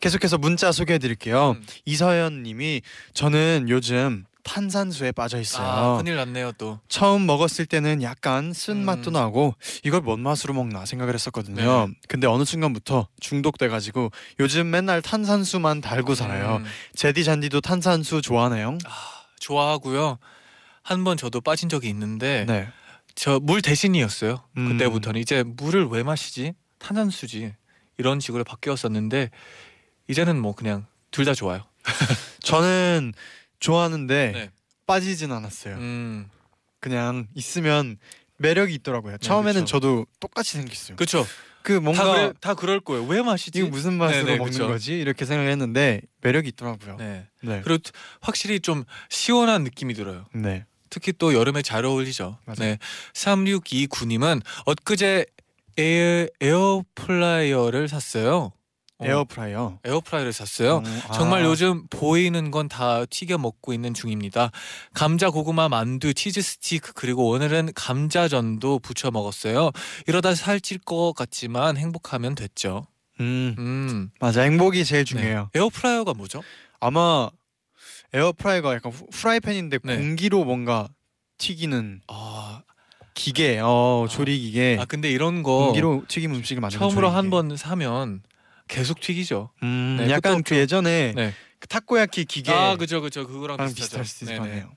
계속해서 0.00 0.38
문자 0.38 0.70
소개해 0.70 0.98
드릴게요. 0.98 1.52
음. 1.52 1.66
이서연 1.84 2.42
님이 2.44 2.82
저는 3.14 3.66
요즘 3.68 4.24
탄산수에 4.44 5.10
빠져 5.12 5.40
있어요. 5.40 5.66
아 5.66 5.96
큰일 5.98 6.14
났네요 6.16 6.52
또. 6.52 6.78
처음 6.88 7.26
먹었을 7.26 7.66
때는 7.66 8.02
약간 8.02 8.52
쓴 8.52 8.84
맛도 8.84 9.10
음. 9.10 9.14
나고 9.14 9.54
이걸 9.84 10.00
뭔 10.00 10.20
맛으로 10.20 10.54
먹나 10.54 10.86
생각을 10.86 11.12
했었거든요. 11.14 11.88
네. 11.88 11.94
근데 12.06 12.26
어느 12.28 12.44
순간부터 12.44 13.08
중독돼 13.20 13.66
가지고 13.68 14.10
요즘 14.38 14.70
맨날 14.70 15.02
탄산수만 15.02 15.80
달고 15.80 16.14
살아요. 16.14 16.56
음, 16.58 16.64
제디 16.94 17.24
잔디도 17.24 17.60
탄산수 17.60 18.22
좋아하나요? 18.22 18.78
좋아하고요. 19.40 20.18
한 20.82 21.04
번 21.04 21.16
저도 21.18 21.40
빠진 21.42 21.68
적이 21.68 21.88
있는데 21.90 22.44
네. 22.46 22.68
저 23.18 23.40
물 23.40 23.62
대신이었어요. 23.62 24.44
음. 24.56 24.68
그때부터는 24.72 25.20
이제 25.20 25.42
물을 25.42 25.86
왜 25.86 26.02
마시지? 26.02 26.52
탄산수지 26.78 27.52
이런 27.96 28.20
식으로 28.20 28.44
바뀌었었는데 28.44 29.30
이제는 30.08 30.40
뭐 30.40 30.54
그냥 30.54 30.86
둘 31.10 31.24
다 31.24 31.34
좋아요. 31.34 31.64
저는 32.44 33.12
좋아하는데 33.60 34.32
네. 34.32 34.50
빠지진 34.86 35.32
않았어요. 35.32 35.74
음 35.76 36.28
그냥 36.80 37.26
있으면 37.34 37.96
매력이 38.36 38.72
있더라고요. 38.74 39.18
처음에는 39.18 39.62
그쵸. 39.62 39.66
저도 39.66 40.06
똑같이 40.20 40.52
생겼어요. 40.52 40.96
그렇죠. 40.96 41.26
그 41.62 41.72
뭔가 41.72 42.04
다 42.04 42.12
그래, 42.12 42.32
다 42.40 42.54
그럴 42.54 42.78
거예요. 42.80 43.02
왜 43.04 43.20
마시지? 43.20 43.58
이거 43.58 43.68
무슨 43.68 43.94
맛으로 43.94 44.24
네네, 44.26 44.36
먹는 44.38 44.52
그쵸. 44.52 44.68
거지? 44.68 44.96
이렇게 44.98 45.24
생각을 45.24 45.50
했는데 45.50 46.02
매력이 46.20 46.48
있더라고요. 46.50 46.96
네. 46.98 47.26
네. 47.42 47.56
네. 47.56 47.60
그리고 47.64 47.82
확실히 48.20 48.60
좀 48.60 48.84
시원한 49.10 49.64
느낌이 49.64 49.94
들어요. 49.94 50.26
특히 50.90 51.12
또 51.12 51.34
여름에 51.34 51.62
잘 51.62 51.84
어울리죠. 51.84 52.38
맞아요. 52.44 52.56
네. 52.58 52.78
3629님은 53.14 54.42
엊그제 54.66 55.26
에어, 55.76 56.26
에어플라이어를 56.40 57.88
샀어요. 57.88 58.52
어, 59.00 59.06
에어프라이어. 59.06 59.78
에어프라이어를 59.84 60.32
샀어요. 60.32 60.76
어, 60.78 60.82
아. 61.08 61.12
정말 61.12 61.44
요즘 61.44 61.86
보이는 61.88 62.50
건 62.50 62.68
다 62.68 63.04
튀겨 63.06 63.38
먹고 63.38 63.72
있는 63.72 63.94
중입니다. 63.94 64.50
감자 64.92 65.30
고구마 65.30 65.68
만두 65.68 66.12
치즈 66.14 66.42
스틱 66.42 66.82
그리고 66.96 67.28
오늘은 67.28 67.70
감자전도 67.76 68.80
부쳐 68.80 69.12
먹었어요. 69.12 69.70
이러다 70.08 70.34
살찔 70.34 70.78
것 70.78 71.12
같지만 71.16 71.76
행복하면 71.76 72.34
됐죠. 72.34 72.88
음 73.20 73.54
음. 73.58 74.10
맞아 74.20 74.42
행복이 74.42 74.84
제일 74.84 75.04
네. 75.04 75.04
중요해요. 75.04 75.50
에어프라이어가 75.54 76.14
뭐죠? 76.14 76.42
아마 76.80 77.30
에어프라이어가 78.12 78.74
약간 78.74 78.92
후- 78.92 79.06
프라이팬인데 79.12 79.78
네. 79.84 79.96
공기로 79.96 80.44
뭔가 80.44 80.88
튀기는 81.38 82.00
아, 82.08 82.62
기계, 83.14 83.58
어 83.62 84.04
아. 84.06 84.08
조리 84.08 84.38
기계. 84.38 84.76
아 84.80 84.84
근데 84.84 85.10
이런 85.10 85.42
거 85.42 85.66
공기로 85.66 86.04
튀김 86.08 86.34
음식을 86.34 86.60
만드는 86.60 86.78
처음으로 86.78 87.10
한. 87.10 87.30
번 87.30 87.56
사면 87.56 88.22
계속 88.68 89.00
튀기죠. 89.00 89.50
음, 89.62 89.96
네, 89.98 90.10
약간 90.10 90.42
그 90.42 90.56
예전에 90.56 91.12
네. 91.14 91.32
그 91.58 91.66
타코야키 91.68 92.24
기계 92.26 92.52
아 92.52 92.76
그죠 92.76 93.00
그죠 93.00 93.26
그거랑 93.26 93.56
랑 93.56 93.66
비슷하죠. 93.68 94.02
비슷할 94.02 94.04
수 94.04 94.24
있겠네요. 94.42 94.70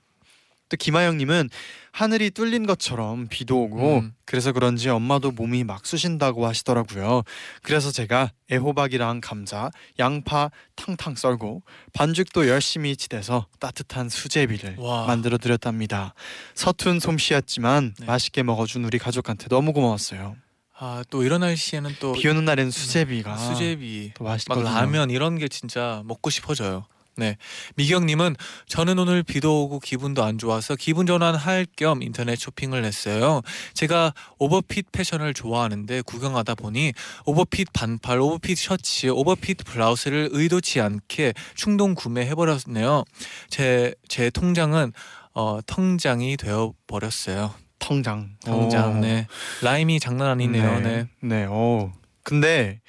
또 0.72 0.76
김하영님은 0.78 1.50
하늘이 1.92 2.30
뚫린 2.30 2.66
것처럼 2.66 3.26
비도 3.28 3.64
오고 3.64 3.98
음. 3.98 4.14
그래서 4.24 4.52
그런지 4.52 4.88
엄마도 4.88 5.30
몸이 5.30 5.64
막 5.64 5.84
쑤신다고 5.84 6.46
하시더라고요. 6.46 7.22
그래서 7.62 7.92
제가 7.92 8.32
애호박이랑 8.50 9.20
감자, 9.20 9.70
양파 9.98 10.50
탕탕 10.76 11.16
썰고 11.16 11.62
반죽도 11.92 12.48
열심히 12.48 12.96
치대서 12.96 13.46
따뜻한 13.60 14.08
수제비를 14.08 14.76
와. 14.78 15.04
만들어 15.06 15.36
드렸답니다. 15.36 16.14
서툰 16.54 16.98
솜씨였지만 16.98 17.94
네. 17.98 18.06
맛있게 18.06 18.42
먹어준 18.42 18.82
우리 18.86 18.98
가족한테 18.98 19.48
너무 19.48 19.74
고마웠어요. 19.74 20.36
아 20.78 21.04
또 21.10 21.22
이런 21.22 21.42
날씨에는 21.42 21.96
또 22.00 22.12
비 22.14 22.26
오는 22.28 22.44
날에는 22.46 22.70
수제비가 22.70 23.36
수제비 23.36 24.12
또막 24.14 24.32
맛있거든요. 24.32 24.64
라면 24.64 25.10
이런 25.10 25.36
게 25.38 25.46
진짜 25.48 26.02
먹고 26.06 26.30
싶어져요. 26.30 26.86
네. 27.16 27.36
미경님은 27.76 28.36
저는 28.66 28.98
오늘 28.98 29.22
비도 29.22 29.64
오고 29.64 29.80
기분도 29.80 30.24
안 30.24 30.38
좋아서 30.38 30.76
기분 30.76 31.06
전환할 31.06 31.66
겸 31.76 32.02
인터넷 32.02 32.36
쇼핑을 32.36 32.84
했어요. 32.84 33.42
제가 33.74 34.14
오버핏 34.38 34.92
패션을 34.92 35.34
좋아하는데 35.34 36.02
구경하다 36.02 36.54
보니 36.54 36.92
오버핏 37.26 37.72
반팔, 37.72 38.20
오버핏 38.20 38.56
셔츠, 38.56 39.08
오버핏 39.08 39.58
블라우스를 39.64 40.30
의도치 40.32 40.80
않게 40.80 41.34
충동 41.54 41.94
구매해버렸네요. 41.94 43.04
제, 43.48 43.94
제 44.08 44.30
통장은 44.30 44.92
어, 45.34 45.60
텅장이 45.66 46.36
되어 46.36 46.72
버렸어요. 46.86 47.54
텅장. 47.78 48.36
통장. 48.44 48.98
오. 48.98 49.00
네. 49.00 49.26
라임이 49.60 49.98
장난 50.00 50.28
아니네요. 50.28 50.80
네. 50.80 51.06
네. 51.20 51.46
어. 51.48 51.92
근데 52.22 52.80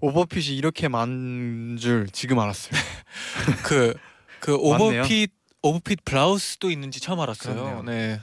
오버핏이 0.00 0.56
이렇게 0.56 0.88
많은 0.88 1.76
줄 1.78 2.08
지금 2.12 2.38
알았어요. 2.38 2.72
그, 3.64 3.94
그. 4.40 4.54
오버핏 4.54 5.32
오버핏 5.62 6.04
블라우스도 6.04 6.70
있는지 6.70 7.00
처음 7.00 7.20
알았어요. 7.20 7.54
그렇네요. 7.54 7.82
네. 7.82 8.20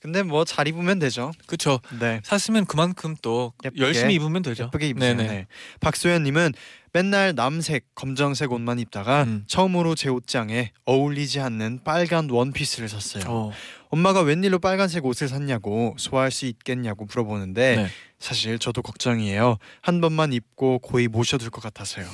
근데 0.00 0.22
뭐 0.22 0.44
잘 0.44 0.66
입으면 0.66 0.98
되죠. 0.98 1.30
그렇죠. 1.46 1.80
네. 2.00 2.20
샀으면 2.24 2.64
그만큼 2.64 3.16
또 3.20 3.52
예쁘게, 3.64 3.82
열심히 3.82 4.14
입으면 4.14 4.42
되죠. 4.42 4.64
예쁘게 4.64 4.88
입으세요. 4.88 5.14
네네. 5.14 5.28
네. 5.28 5.46
박소연님은 5.80 6.54
맨날 6.92 7.34
남색, 7.34 7.86
검정색 7.94 8.52
옷만 8.52 8.78
입다가 8.78 9.22
음. 9.24 9.44
처음으로 9.46 9.94
제 9.94 10.08
옷장에 10.08 10.72
어울리지 10.84 11.40
않는 11.40 11.80
빨간 11.84 12.28
원피스를 12.28 12.88
샀어요. 12.88 13.24
어. 13.28 13.52
엄마가 13.90 14.22
웬일로 14.22 14.60
빨간색 14.60 15.04
옷을 15.04 15.28
샀냐고 15.28 15.94
소화할 15.98 16.30
수 16.30 16.46
있겠냐고 16.46 17.06
물어보는데 17.06 17.76
네. 17.76 17.88
사실 18.18 18.58
저도 18.58 18.82
걱정이에요. 18.82 19.58
한 19.80 20.00
번만 20.00 20.32
입고 20.32 20.78
고이 20.80 21.08
모셔둘 21.08 21.50
것 21.50 21.60
같아서요. 21.62 22.06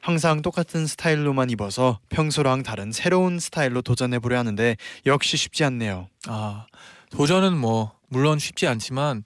항상 0.00 0.42
똑같은 0.42 0.86
스타일로만 0.86 1.50
입어서 1.50 2.00
평소랑 2.10 2.62
다른 2.62 2.92
새로운 2.92 3.38
스타일로 3.38 3.80
도전해 3.82 4.18
보려 4.18 4.38
하는데 4.38 4.76
역시 5.06 5.36
쉽지 5.36 5.64
않네요. 5.64 6.08
아 6.26 6.66
도전은 7.10 7.56
뭐 7.56 7.92
물론 8.08 8.38
쉽지 8.38 8.66
않지만 8.66 9.24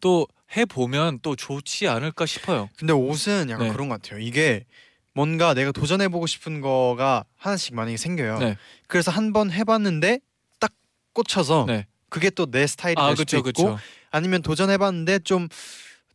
또 0.00 0.28
해 0.56 0.64
보면 0.64 1.18
또 1.22 1.36
좋지 1.36 1.88
않을까 1.88 2.26
싶어요. 2.26 2.68
근데 2.78 2.92
옷은 2.92 3.50
약간 3.50 3.66
네. 3.68 3.72
그런 3.72 3.88
것 3.88 4.00
같아요. 4.00 4.20
이게 4.20 4.64
뭔가 5.12 5.52
내가 5.54 5.72
도전해 5.72 6.08
보고 6.08 6.26
싶은 6.26 6.60
거가 6.60 7.24
하나씩 7.36 7.74
만약에 7.74 7.96
생겨요. 7.96 8.38
네. 8.38 8.56
그래서 8.86 9.10
한 9.10 9.32
번 9.32 9.50
해봤는데 9.50 10.20
딱 10.60 10.72
꽂혀서 11.12 11.64
네. 11.66 11.86
그게 12.08 12.30
또 12.30 12.46
내 12.46 12.66
스타일이 12.66 12.94
아 13.00 13.08
될 13.08 13.16
수도 13.18 13.42
그렇죠 13.42 13.62
있고. 13.62 13.78
아니면 14.10 14.42
도전해 14.42 14.78
봤는데 14.78 15.18
좀 15.20 15.48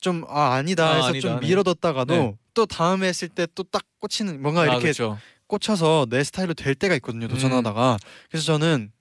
좀 0.02 0.26
아 0.28 0.56
아니다 0.56 0.90
아, 0.90 0.96
해서 0.96 1.08
아니다, 1.08 1.28
좀 1.30 1.40
네. 1.40 1.48
미뤄뒀다가도 1.48 2.14
네. 2.14 2.36
또 2.54 2.66
다음에 2.66 3.08
했을 3.08 3.30
때 3.30 3.46
또 3.56 3.64
딱 3.64 3.84
꽂히는 4.00 4.42
뭔가 4.42 4.62
아 4.62 4.66
이렇게 4.66 4.82
그렇죠. 4.82 5.18
꽂혀서 5.48 6.08
내 6.10 6.24
스타일로 6.26 6.56
될 6.56 6.76
때가 6.76 6.96
있거든요. 6.96 7.28
도전하다가 7.30 7.98
그래서 8.30 8.46
저는 8.46 8.92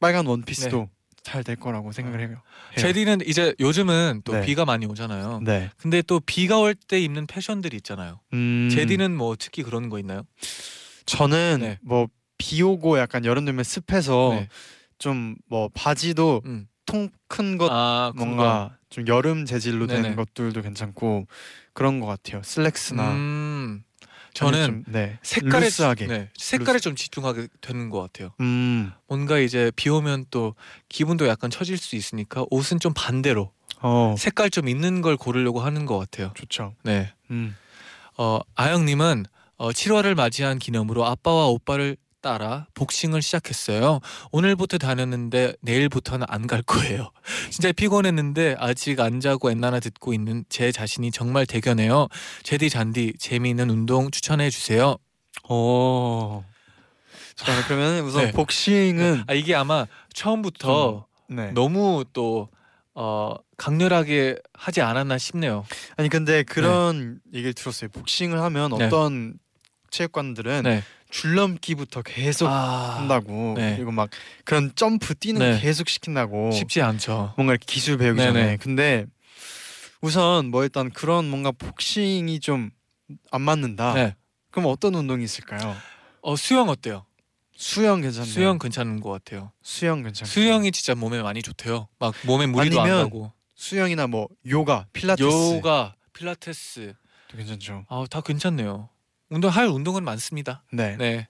빨간 0.00 0.26
원피스도 0.26 0.90
잘 1.22 1.44
될 1.44 1.56
거라고 1.56 1.92
생각을 1.92 2.20
해요. 2.20 2.28
해요. 2.28 2.38
제디는 2.78 3.20
이제 3.26 3.54
요즘은 3.60 4.22
또 4.24 4.32
네. 4.32 4.40
비가 4.46 4.64
많이 4.64 4.86
오잖아요. 4.86 5.40
네. 5.44 5.70
근데 5.76 6.02
또 6.02 6.20
비가 6.20 6.58
올 6.58 6.74
때 6.74 6.98
입는 7.00 7.26
패션들이 7.26 7.76
있잖아요. 7.78 8.20
음, 8.32 8.68
제디는 8.72 9.14
뭐 9.16 9.36
특히 9.38 9.62
그런 9.62 9.88
거 9.90 9.98
있나요? 9.98 10.22
저는 11.06 11.58
네. 11.60 11.78
뭐 11.82 12.06
비 12.38 12.62
오고 12.62 12.98
약간 12.98 13.26
여름 13.26 13.44
되면 13.44 13.62
습해서 13.64 14.30
네. 14.32 14.48
좀 14.98 15.36
뭐 15.48 15.68
바지도 15.74 16.40
음. 16.46 16.66
통큰 16.86 17.58
것 17.58 17.68
아 17.70 18.12
그런 18.14 18.28
뭔가 18.28 18.76
좀 18.88 19.06
여름 19.06 19.44
재질로 19.44 19.86
네네. 19.86 20.02
되는 20.02 20.16
것들도 20.16 20.62
괜찮고 20.62 21.26
그런 21.74 22.00
것 22.00 22.06
같아요. 22.06 22.38
거. 22.38 22.42
슬랙스나 22.42 23.10
음, 23.12 23.49
저는 24.34 24.66
좀, 24.66 24.84
네 24.86 25.18
색깔에 25.22 25.64
루스하게. 25.66 26.06
네, 26.06 26.28
색깔에 26.36 26.78
좀 26.78 26.94
집중하게 26.96 27.48
되는 27.60 27.90
것 27.90 28.00
같아요. 28.00 28.32
음, 28.40 28.92
뭔가 29.08 29.38
이제 29.38 29.70
비 29.76 29.88
오면 29.88 30.26
또 30.30 30.54
기분도 30.88 31.26
약간 31.28 31.50
처질 31.50 31.78
수 31.78 31.96
있으니까 31.96 32.44
옷은 32.50 32.80
좀 32.80 32.92
반대로 32.94 33.52
어 33.82 34.14
색깔 34.18 34.50
좀 34.50 34.68
있는 34.68 35.00
걸 35.00 35.16
고르려고 35.16 35.60
하는 35.60 35.86
것 35.86 35.98
같아요. 35.98 36.32
좋죠. 36.34 36.74
네. 36.82 37.12
음, 37.30 37.56
어, 38.16 38.40
아영님은 38.54 39.24
어, 39.56 39.70
7월을 39.70 40.14
맞이한 40.14 40.58
기념으로 40.58 41.04
아빠와 41.04 41.46
오빠를 41.48 41.96
따라 42.24 42.66
복싱을 42.74 43.22
시작했어요. 43.22 44.00
오늘부터 44.32 44.78
다녔는데 44.78 45.54
내일부터는 45.62 46.26
안 46.28 46.46
갈 46.46 46.62
거예요. 46.62 47.10
진짜 47.50 47.70
피곤했는데 47.70 48.56
아직 48.58 48.98
안 49.00 49.20
자고 49.20 49.50
엔나나 49.50 49.78
듣고 49.78 50.12
있는 50.12 50.44
제 50.48 50.72
자신이 50.72 51.10
정말 51.12 51.46
대견해요. 51.46 52.08
제디 52.42 52.70
잔디 52.70 53.12
재미있는 53.18 53.70
운동 53.70 54.10
추천해 54.10 54.50
주세요. 54.50 54.96
어. 55.48 56.44
자 57.36 57.64
그러면 57.66 58.04
우선 58.04 58.24
네. 58.26 58.32
복싱은 58.32 59.24
아 59.28 59.32
이게 59.34 59.54
아마 59.54 59.86
처음부터 60.12 61.06
네. 61.28 61.52
너무 61.52 62.04
또 62.12 62.48
어, 62.94 63.36
강렬하게 63.56 64.36
하지 64.54 64.80
않았나 64.82 65.16
싶네요. 65.18 65.64
아니 65.96 66.08
근데 66.08 66.42
그런 66.42 67.20
얘기를 67.32 67.52
들었어요. 67.54 67.90
복싱을 67.90 68.40
하면 68.40 68.76
네. 68.76 68.86
어떤 68.86 69.34
체육관들은 69.90 70.62
네. 70.64 70.82
줄넘기부터 71.10 72.02
계속 72.02 72.48
아, 72.48 72.96
한다고 72.98 73.54
네. 73.56 73.74
그리고 73.76 73.90
막 73.92 74.10
그런 74.44 74.72
점프 74.74 75.14
뛰는 75.14 75.38
네. 75.40 75.52
거 75.54 75.60
계속 75.60 75.88
시킨다고 75.88 76.50
쉽지 76.52 76.82
않죠. 76.82 77.34
뭔가 77.36 77.52
이렇게 77.52 77.64
기술 77.66 77.98
배우기 77.98 78.18
네네. 78.18 78.32
전에 78.32 78.56
근데 78.58 79.06
우선 80.00 80.46
뭐 80.50 80.62
일단 80.62 80.90
그런 80.90 81.28
뭔가 81.28 81.50
복싱이 81.52 82.40
좀 82.40 82.70
안 83.30 83.42
맞는다. 83.42 83.94
네. 83.94 84.16
그럼 84.50 84.66
어떤 84.70 84.94
운동이 84.94 85.24
있을까요? 85.24 85.76
어, 86.22 86.36
수영 86.36 86.68
어때요? 86.68 87.06
수영 87.56 88.00
괜찮네요. 88.00 88.32
수영 88.32 88.58
괜찮은 88.58 89.00
것 89.00 89.10
같아요. 89.10 89.52
수영 89.62 90.02
괜찮. 90.02 90.26
수영이 90.26 90.72
진짜 90.72 90.94
몸에 90.94 91.22
많이 91.22 91.42
좋대요. 91.42 91.88
막 91.98 92.14
몸에 92.24 92.46
무리도 92.46 92.80
안 92.80 92.88
가고. 92.88 93.32
수영이나 93.54 94.06
뭐 94.06 94.28
요가, 94.46 94.86
필라테스 94.94 95.56
요가, 95.56 95.94
필라테스. 96.14 96.94
도 97.28 97.36
괜찮죠. 97.36 97.84
아, 97.88 98.04
다 98.10 98.22
괜찮네요. 98.22 98.88
운동 99.30 99.50
할 99.50 99.66
운동은 99.66 100.04
많습니다. 100.04 100.62
네. 100.72 100.96
네. 100.96 101.28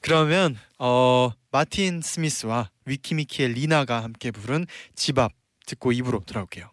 그러면 0.00 0.56
어 0.78 1.30
마틴 1.50 2.00
스미스와 2.02 2.70
위키미키의 2.84 3.54
리나가 3.54 4.02
함께 4.02 4.30
부른 4.30 4.66
집 4.94 5.18
앞 5.18 5.32
듣고 5.66 5.92
입으로 5.92 6.20
돌아올게요. 6.26 6.70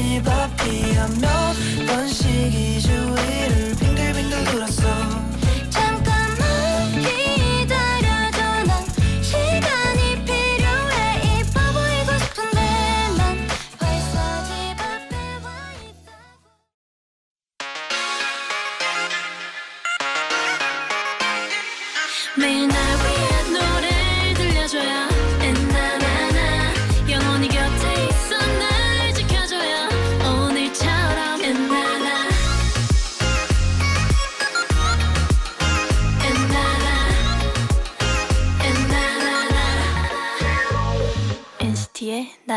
네집 0.00 0.26
앞이야 0.26 1.08
몇 1.20 1.86
번씩 1.86 2.28
이 2.30 2.80
주위를 2.80 3.76
빙글빙글 3.78 4.44
돌았어 4.44 4.99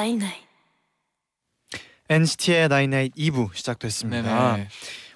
night 0.04 0.18
night 0.18 0.34
NCT의 2.10 2.68
night 2.67 2.91
night 2.91 3.15
2부 3.16 3.56
시작됐습니다. 3.56 4.58
네네. 4.58 4.68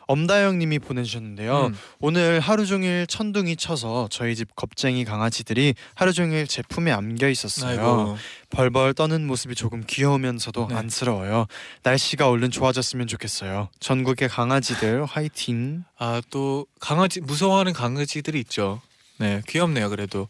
엄다영님이 0.08 0.80
보내주셨는데요. 0.80 1.66
음. 1.66 1.78
오늘 2.00 2.40
하루 2.40 2.66
종일 2.66 3.06
천둥이 3.08 3.58
쳐서 3.58 4.08
저희 4.10 4.38
집 4.38 4.56
겁쟁이 4.56 5.04
강아지들이 5.04 5.76
하루 5.96 6.14
종일 6.14 6.48
제 6.48 6.63
품에 6.63 6.94
안겨 6.94 7.28
있었어요. 7.28 7.82
아이고. 7.82 8.18
벌벌 8.50 8.94
떠는 8.94 9.28
모습이 9.28 9.56
조금 9.56 9.84
귀여우면서도 9.86 10.68
네. 10.70 10.76
안쓰러워요. 10.76 11.48
날씨가 11.84 12.30
얼른 12.30 12.52
좋아졌으면 12.52 13.08
좋겠어요. 13.08 13.68
전국의 13.82 14.30
강아지들 14.30 15.04
화이팅. 15.04 15.84
아, 16.00 16.22
또 16.30 16.66
강아지 16.80 17.20
무서워하는 17.20 17.74
강아지들이 17.74 18.40
있죠. 18.40 18.82
네, 19.20 19.42
귀엽네요. 19.48 19.90
그래도 19.90 20.28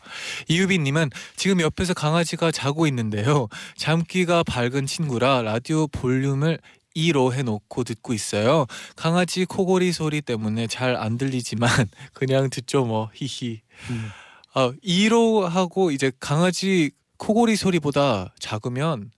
이유빈 0.48 0.84
님은 0.84 1.10
지금 1.36 1.60
옆에서 1.62 1.94
강아지가 1.94 2.52
자고 2.52 2.88
있는데요. 2.88 3.48
잠기가 3.76 4.44
밝은 4.44 4.86
친구라 4.86 5.42
라디오 5.42 5.88
볼륨을 5.88 6.60
2로 6.96 7.34
해놓고 7.34 7.84
듣고 7.84 8.14
있어요. 8.14 8.66
강아지 8.96 9.46
코골이 9.46 9.92
소리 9.92 10.22
때문에 10.22 10.68
잘 10.68 10.96
안 10.96 11.18
들리지만 11.18 11.70
그냥 12.14 12.50
듣죠 12.50 12.86
뭐 12.86 13.12
히히. 13.14 13.62
음. 13.92 14.10
아 14.54 14.72
2로 14.84 15.44
하고 15.44 15.92
이제 15.92 16.12
강아지 16.20 16.92
코골이 17.18 17.56
소리보다 17.56 18.34
작으면 18.40 19.12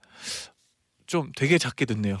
좀 1.06 1.30
되게 1.36 1.58
작게 1.58 1.84
듣네요. 1.86 2.18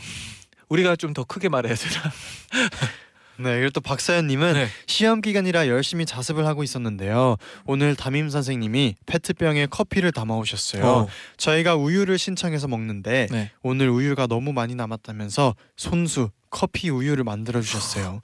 우리가 0.68 0.94
좀 0.96 1.12
더 1.14 1.24
크게 1.24 1.48
말해야 1.48 1.74
되나? 1.74 2.12
네, 3.42 3.56
그리고 3.58 3.70
또 3.70 3.80
박사연님은 3.80 4.52
네. 4.52 4.68
시험 4.86 5.20
기간이라 5.20 5.68
열심히 5.68 6.04
자습을 6.04 6.46
하고 6.46 6.62
있었는데요. 6.62 7.36
오늘 7.64 7.96
담임 7.96 8.28
선생님이 8.28 8.96
페트병에 9.06 9.66
커피를 9.66 10.12
담아 10.12 10.34
오셨어요. 10.36 10.84
어, 10.84 11.08
저희가 11.36 11.74
우유를 11.74 12.18
신청해서 12.18 12.68
먹는데 12.68 13.28
네. 13.30 13.50
오늘 13.62 13.88
우유가 13.88 14.26
너무 14.26 14.52
많이 14.52 14.74
남았다면서 14.74 15.54
손수 15.76 16.30
커피 16.50 16.90
우유를 16.90 17.24
만들어 17.24 17.60
주셨어요. 17.60 18.20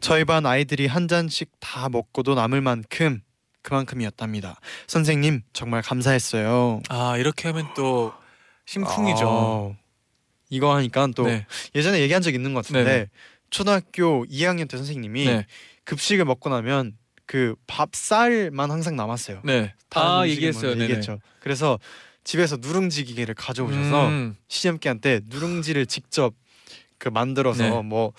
저희 0.00 0.24
반 0.24 0.44
아이들이 0.46 0.86
한 0.86 1.08
잔씩 1.08 1.50
다 1.60 1.88
먹고도 1.88 2.34
남을 2.34 2.60
만큼 2.60 3.20
그만큼이었답니다. 3.62 4.60
선생님 4.86 5.42
정말 5.52 5.82
감사했어요. 5.82 6.82
아 6.88 7.16
이렇게 7.16 7.48
하면 7.48 7.68
또 7.74 8.12
심쿵이죠. 8.66 9.74
아, 9.74 9.88
이거 10.50 10.74
하니까 10.74 11.08
또 11.14 11.24
네. 11.24 11.46
예전에 11.74 12.00
얘기한 12.00 12.22
적 12.22 12.34
있는 12.34 12.54
것 12.54 12.64
같은데 12.64 12.84
네네. 12.84 13.06
초등학교 13.50 14.24
2학년 14.26 14.68
때 14.68 14.76
선생님이 14.76 15.24
네. 15.24 15.46
급식을 15.84 16.24
먹고 16.24 16.50
나면 16.50 16.96
그 17.26 17.54
밥쌀만 17.66 18.70
항상 18.70 18.96
남았어요. 18.96 19.42
네. 19.44 19.74
다른 19.88 20.10
아 20.10 20.26
얘기했어요. 20.26 20.74
뭐. 20.74 20.82
얘기했죠. 20.82 21.20
그래서 21.40 21.78
집에서 22.24 22.56
누룽지 22.56 23.04
기계를 23.04 23.34
가져오셔서 23.34 24.08
음, 24.08 24.36
시험 24.48 24.78
기간 24.78 25.00
때 25.00 25.20
누룽지를 25.24 25.86
직접 25.86 26.34
그 26.98 27.08
만들어서 27.08 27.62
네. 27.62 27.82
뭐 27.82 28.12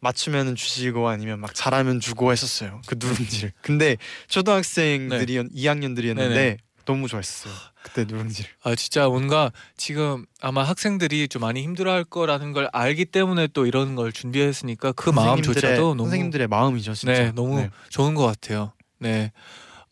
맞추면 0.00 0.54
주시고 0.54 1.08
아니면 1.08 1.40
막 1.40 1.54
잘하면 1.54 1.98
주고 2.00 2.30
했었어요. 2.30 2.82
그 2.86 2.96
누룽지를. 2.98 3.52
근데 3.62 3.96
초등학생들이 4.28 5.34
2학년들이었는데 5.54 6.28
네. 6.28 6.34
네네. 6.34 6.56
너무 6.84 7.08
좋아했어요. 7.08 7.52
그때 7.82 8.04
누룽지를. 8.04 8.50
아 8.62 8.74
진짜 8.74 9.08
뭔가 9.08 9.52
지금 9.76 10.26
아마 10.40 10.62
학생들이 10.62 11.28
좀 11.28 11.42
많이 11.42 11.62
힘들어할 11.62 12.04
거라는 12.04 12.52
걸 12.52 12.68
알기 12.72 13.06
때문에 13.06 13.48
또 13.48 13.66
이런 13.66 13.94
걸 13.94 14.12
준비했으니까 14.12 14.92
그 14.92 15.10
마음조차도 15.10 15.94
너무 15.94 16.04
선생님들의 16.04 16.48
마음이죠, 16.48 16.94
진짜. 16.94 17.12
네 17.12 17.32
너무 17.32 17.68
좋은 17.90 18.14
것 18.14 18.24
같아요. 18.26 18.72
네. 18.98 19.32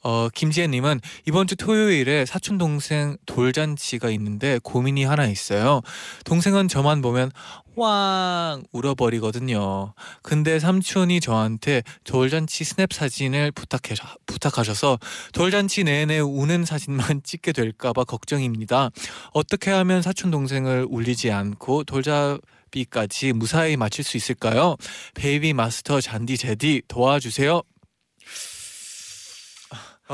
어 0.02 0.28
김지혜님은 0.34 1.00
이번 1.26 1.46
주 1.46 1.56
토요일에 1.56 2.26
사촌 2.26 2.58
동생 2.58 3.16
돌잔치가 3.26 4.10
있는데 4.10 4.58
고민이 4.62 5.04
하나 5.04 5.26
있어요. 5.26 5.80
동생은 6.24 6.68
저만 6.68 7.02
보면 7.02 7.30
왕 7.74 8.62
울어버리거든요. 8.72 9.94
근데 10.22 10.58
삼촌이 10.58 11.20
저한테 11.20 11.82
돌잔치 12.04 12.64
스냅 12.64 12.92
사진을 12.92 13.52
부탁해 13.52 13.94
부탁하셔서 14.26 14.98
돌잔치 15.32 15.84
내내 15.84 16.18
우는 16.18 16.64
사진만 16.64 17.22
찍게 17.24 17.52
될까봐 17.52 18.04
걱정입니다. 18.04 18.90
어떻게 19.32 19.70
하면 19.70 20.02
사촌 20.02 20.30
동생을 20.30 20.86
울리지 20.90 21.30
않고 21.30 21.84
돌자 21.84 22.38
오답비까지 22.72 23.34
무사히 23.34 23.76
마칠 23.76 24.02
수 24.02 24.16
있을까요? 24.16 24.76
베이비 25.14 25.52
마스터 25.52 26.00
잔디 26.00 26.36
제디 26.36 26.82
도와주세요. 26.88 27.62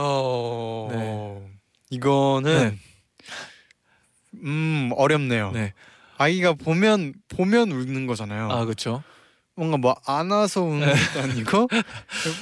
어 0.00 0.88
네. 0.92 1.58
이거는 1.90 2.78
음 4.34 4.90
어렵네요. 4.94 5.50
네. 5.52 5.72
아이가 6.16 6.52
보면 6.52 7.14
보면 7.28 7.72
우는 7.72 8.06
거잖아요. 8.06 8.48
아 8.50 8.64
그렇죠. 8.64 9.02
뭔가 9.56 9.76
뭐 9.76 9.96
안아서 10.06 10.62
우는 10.62 10.92
것도 10.92 11.20
아니고 11.20 11.68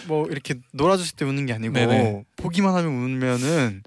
뭐 0.06 0.26
이렇게 0.28 0.56
놀아줬을 0.72 1.16
때 1.16 1.24
우는 1.24 1.46
게 1.46 1.54
아니고 1.54 1.72
네네. 1.72 2.24
보기만 2.36 2.74
하면 2.74 2.92
울면은 2.92 3.82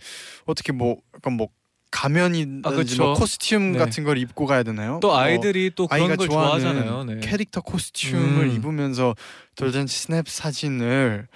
어떻게 0.46 0.72
뭐 0.72 0.98
약간 1.16 1.34
뭐 1.34 1.50
가면이든지 1.92 2.68
아, 2.68 2.72
그쵸. 2.72 3.04
뭐 3.04 3.14
코스튬 3.16 3.74
네. 3.74 3.80
같은 3.80 4.04
걸 4.04 4.18
입고 4.18 4.46
가야 4.46 4.64
되나요? 4.64 5.00
또뭐 5.02 5.18
아이들이 5.18 5.72
또 5.76 5.88
그런 5.88 6.16
걸 6.16 6.28
좋아하잖아요. 6.30 7.04
네. 7.06 7.20
캐릭터 7.22 7.62
코스튬을 7.62 8.44
음. 8.46 8.56
입으면서 8.56 9.16
돌잔치 9.56 9.98
스냅 9.98 10.28
사진을 10.28 11.28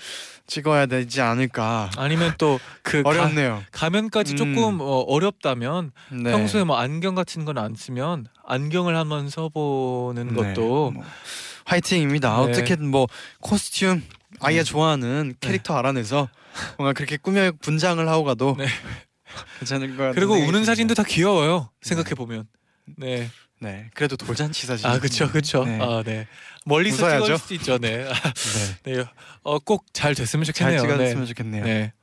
찍어야 0.46 0.86
되지 0.86 1.22
않을까 1.22 1.90
아니면 1.98 2.36
또 2.38 2.60
그 2.84 3.02
어렵네요. 3.04 3.64
가 3.72 3.90
면까지 3.90 4.34
음. 4.34 4.38
조금 4.38 4.82
어, 4.82 5.00
어렵다면 5.08 5.92
네. 6.12 6.32
평소에 6.32 6.64
뭐 6.64 6.78
안경 6.78 7.16
같은 7.16 7.46
건 7.46 7.58
안 7.58 7.76
쓰면 7.76 8.28
안경을 8.46 8.96
한번 8.96 9.30
써보는 9.30 10.28
네. 10.30 10.36
것도 10.54 10.92
뭐 10.92 11.04
화이팅입니다. 11.66 12.46
네. 12.46 12.52
어떻게든 12.52 12.88
뭐 12.90 13.08
코스튬 13.40 14.04
아이가 14.40 14.64
네. 14.64 14.64
좋아하는 14.64 15.34
캐릭터 15.40 15.76
알아내서 15.78 16.28
뭔가 16.78 16.94
그렇게 16.94 17.18
꾸며 17.18 17.52
분장을 17.62 18.06
하고 18.08 18.24
가도 18.26 18.56
네. 18.60 18.66
괜찮을 19.60 19.90
것 19.92 19.98
같아요. 19.98 20.14
그리고 20.14 20.34
우는 20.36 20.66
사진도 20.66 20.94
다 20.94 21.04
귀여워요. 21.04 21.70
생각해 21.82 22.12
보면. 22.16 22.48
네. 22.98 23.30
네, 23.60 23.90
그래도 23.94 24.18
돌잔치 24.18 24.68
사진. 24.68 24.86
아 24.88 25.00
그렇죠, 25.00 25.30
그렇죠. 25.32 25.64
네. 25.64 25.80
아 25.82 26.04
네. 26.06 26.28
멀리서 26.66 27.06
웃어야죠. 27.06 27.26
찍을 27.26 27.38
수 27.40 27.54
있죠. 27.54 27.78
네. 27.78 28.06
네. 28.84 28.94
네. 28.98 29.06
어 29.44 29.60
꼭 29.60 29.86
잘 29.94 30.14
됐으면 30.16 30.44
잘 30.44 30.54
좋겠네요. 30.54 30.82
찍었으면 30.82 31.22
네. 31.22 31.26
좋겠네요. 31.28 31.64
네. 31.64 31.94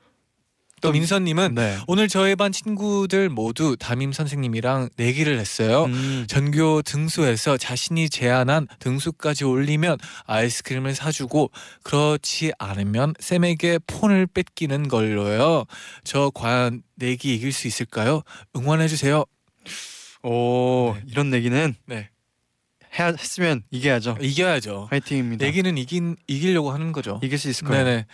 또 0.80 0.92
민서님은 0.92 1.54
네. 1.54 1.78
오늘 1.86 2.08
저희 2.08 2.36
반 2.36 2.52
친구들 2.52 3.28
모두 3.28 3.76
담임 3.78 4.12
선생님이랑 4.12 4.90
내기를 4.96 5.38
했어요. 5.38 5.84
음, 5.84 6.24
전교 6.28 6.82
등수에서 6.82 7.56
자신이 7.56 8.08
제안한 8.08 8.68
등수까지 8.78 9.44
올리면 9.44 9.98
아이스크림을 10.26 10.94
사주고 10.94 11.50
그렇지 11.82 12.52
않으면 12.58 13.14
쌤에게 13.18 13.78
폰을 13.86 14.26
뺏기는 14.26 14.88
걸로요. 14.88 15.64
저 16.04 16.30
과연 16.34 16.82
내기 16.96 17.34
이길 17.34 17.52
수 17.52 17.66
있을까요? 17.66 18.22
응원해 18.56 18.88
주세요. 18.88 19.24
오 20.22 20.94
네. 20.96 21.02
이런 21.08 21.30
내기는 21.30 21.74
네. 21.86 22.10
해야 22.98 23.08
했으면 23.08 23.62
이겨야죠. 23.70 24.18
이겨야죠. 24.20 24.88
화이팅입니다. 24.90 25.44
내기는 25.44 25.78
이긴 25.78 26.16
이기려고 26.26 26.72
하는 26.72 26.92
거죠. 26.92 27.20
이길 27.22 27.38
수 27.38 27.48
있을 27.48 27.66
거예요. 27.66 27.84
네네. 27.84 28.06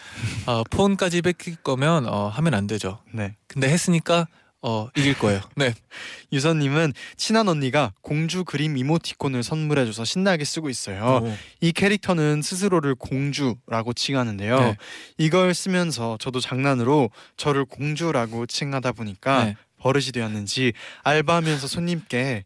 어, 0.47 0.63
폰까지 0.65 1.23
뺏길 1.23 1.57
거면 1.57 2.07
어, 2.07 2.29
하면 2.29 2.55
안 2.55 2.67
되죠. 2.67 2.99
네. 3.13 3.37
근데 3.47 3.69
했으니까 3.69 4.27
어, 4.63 4.89
이길 4.97 5.17
거예요. 5.17 5.41
네. 5.55 5.73
유선님은 6.33 6.93
친한 7.17 7.49
언니가 7.49 7.93
공주 8.03 8.45
그림 8.45 8.77
이모티콘을 8.77 9.43
선물해줘서 9.43 10.05
신나게 10.05 10.45
쓰고 10.45 10.69
있어요. 10.69 11.21
오. 11.23 11.35
이 11.61 11.73
캐릭터는 11.73 12.43
스스로를 12.43 12.97
공주라고 12.97 13.93
칭하는데요. 13.93 14.61
네. 14.61 14.77
이걸 15.19 15.55
쓰면서 15.55 16.17
저도 16.21 16.41
장난으로 16.41 17.11
저를 17.37 17.65
공주라고 17.65 18.47
칭하다 18.47 18.93
보니까 18.93 19.45
네. 19.45 19.57
버릇이 19.79 20.07
되었는지 20.07 20.73
알바하면서 21.05 21.67
손님께 21.69 22.45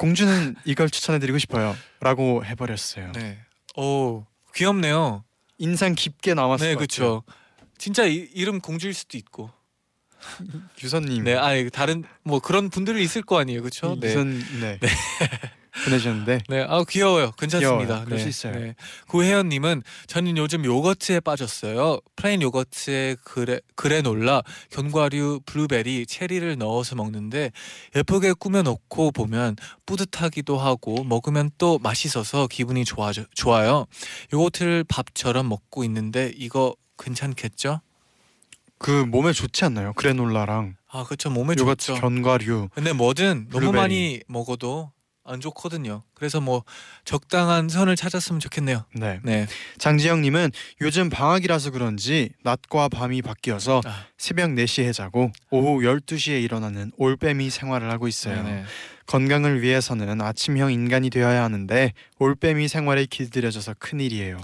공주는 0.00 0.56
이걸 0.64 0.88
추천해드리고 0.88 1.38
싶어요.라고 1.38 2.42
해버렸어요. 2.46 3.12
네. 3.12 3.38
오 3.76 4.24
귀엽네요. 4.54 5.24
인상 5.58 5.94
깊게 5.94 6.32
남았을 6.32 6.68
네, 6.68 6.72
것 6.72 6.78
그렇죠. 6.78 7.22
진짜 7.76 8.06
이, 8.06 8.26
이름 8.32 8.60
공주일 8.60 8.94
수도 8.94 9.18
있고. 9.18 9.50
유선님, 10.82 11.24
네, 11.24 11.34
아 11.34 11.50
다른 11.68 12.04
뭐 12.22 12.40
그런 12.40 12.70
분들이 12.70 13.02
있을 13.02 13.20
거 13.20 13.38
아니에요, 13.38 13.60
그렇죠? 13.60 13.94
네. 14.00 14.08
유선 14.08 14.42
네, 14.60 14.78
보내주셨는데 15.84 16.40
네, 16.48 16.66
아 16.68 16.84
귀여워요. 16.88 17.32
괜찮습니다. 17.32 17.84
귀여워요. 17.86 18.04
그럴 18.04 18.18
네, 18.18 18.22
수 18.22 18.28
있어요. 18.28 18.58
네. 18.58 18.74
고혜연님은 19.08 19.82
저는 20.06 20.36
요즘 20.36 20.64
요거트에 20.64 21.20
빠졌어요. 21.20 22.00
플레인 22.16 22.42
요거트에 22.42 23.16
그래 23.24 23.60
그래놀라, 23.76 24.42
견과류, 24.70 25.40
블루베리, 25.46 26.06
체리를 26.06 26.56
넣어서 26.58 26.96
먹는데 26.96 27.52
예쁘게 27.96 28.32
꾸며놓고 28.34 29.12
보면 29.12 29.56
뿌듯하기도 29.86 30.58
하고 30.58 31.04
먹으면 31.04 31.50
또 31.58 31.78
맛있어서 31.78 32.46
기분이 32.46 32.84
좋아 32.84 33.12
좋아요. 33.34 33.86
요거트를 34.32 34.84
밥처럼 34.88 35.48
먹고 35.48 35.84
있는데 35.84 36.32
이거 36.36 36.74
괜찮겠죠? 36.98 37.80
그 38.78 38.90
몸에 39.04 39.32
좋지 39.32 39.64
않나요? 39.66 39.92
그래놀라랑 39.94 40.76
아 40.90 41.04
그렇죠 41.04 41.28
몸에 41.30 41.54
요거트, 41.58 41.86
좋죠. 41.86 42.00
견과류. 42.00 42.70
근데 42.74 42.92
뭐든 42.92 43.48
너무 43.50 43.60
블루베리. 43.66 43.80
많이 43.80 44.20
먹어도 44.26 44.90
안 45.24 45.40
좋거든요. 45.40 46.02
그래서 46.14 46.40
뭐 46.40 46.64
적당한 47.04 47.68
선을 47.68 47.94
찾았으면 47.96 48.40
좋겠네요. 48.40 48.84
네. 48.94 49.20
네. 49.22 49.46
장지영님은 49.78 50.50
요즘 50.80 51.10
방학이라서 51.10 51.70
그런지 51.70 52.30
낮과 52.42 52.88
밤이 52.88 53.22
바뀌어서 53.22 53.82
아, 53.84 54.06
새벽 54.16 54.50
4시에 54.50 54.92
자고 54.92 55.30
오후 55.50 55.82
12시에 55.82 56.42
일어나는 56.42 56.90
올빼미 56.96 57.50
생활을 57.50 57.90
하고 57.90 58.08
있어요. 58.08 58.42
네네. 58.42 58.64
건강을 59.06 59.60
위해서는 59.60 60.20
아침형 60.20 60.72
인간이 60.72 61.10
되어야 61.10 61.42
하는데 61.42 61.92
올빼미 62.18 62.68
생활에 62.68 63.06
길들여져서 63.06 63.74
큰일이에요. 63.78 64.40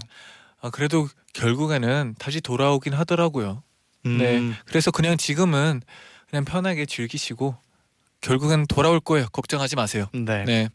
아 0.60 0.70
그래도 0.70 1.08
결국에는 1.32 2.14
다시 2.18 2.40
돌아오긴 2.40 2.92
하더라고요. 2.92 3.62
네. 4.04 4.38
음, 4.38 4.56
그래서 4.66 4.90
그냥 4.90 5.16
지금은 5.16 5.82
그냥 6.28 6.44
편하게 6.44 6.86
즐기시고 6.86 7.56
결국엔 8.20 8.66
돌아올 8.66 9.00
거예요. 9.00 9.26
걱정하지 9.32 9.76
마세요. 9.76 10.08
네. 10.12 10.44
네. 10.44 10.68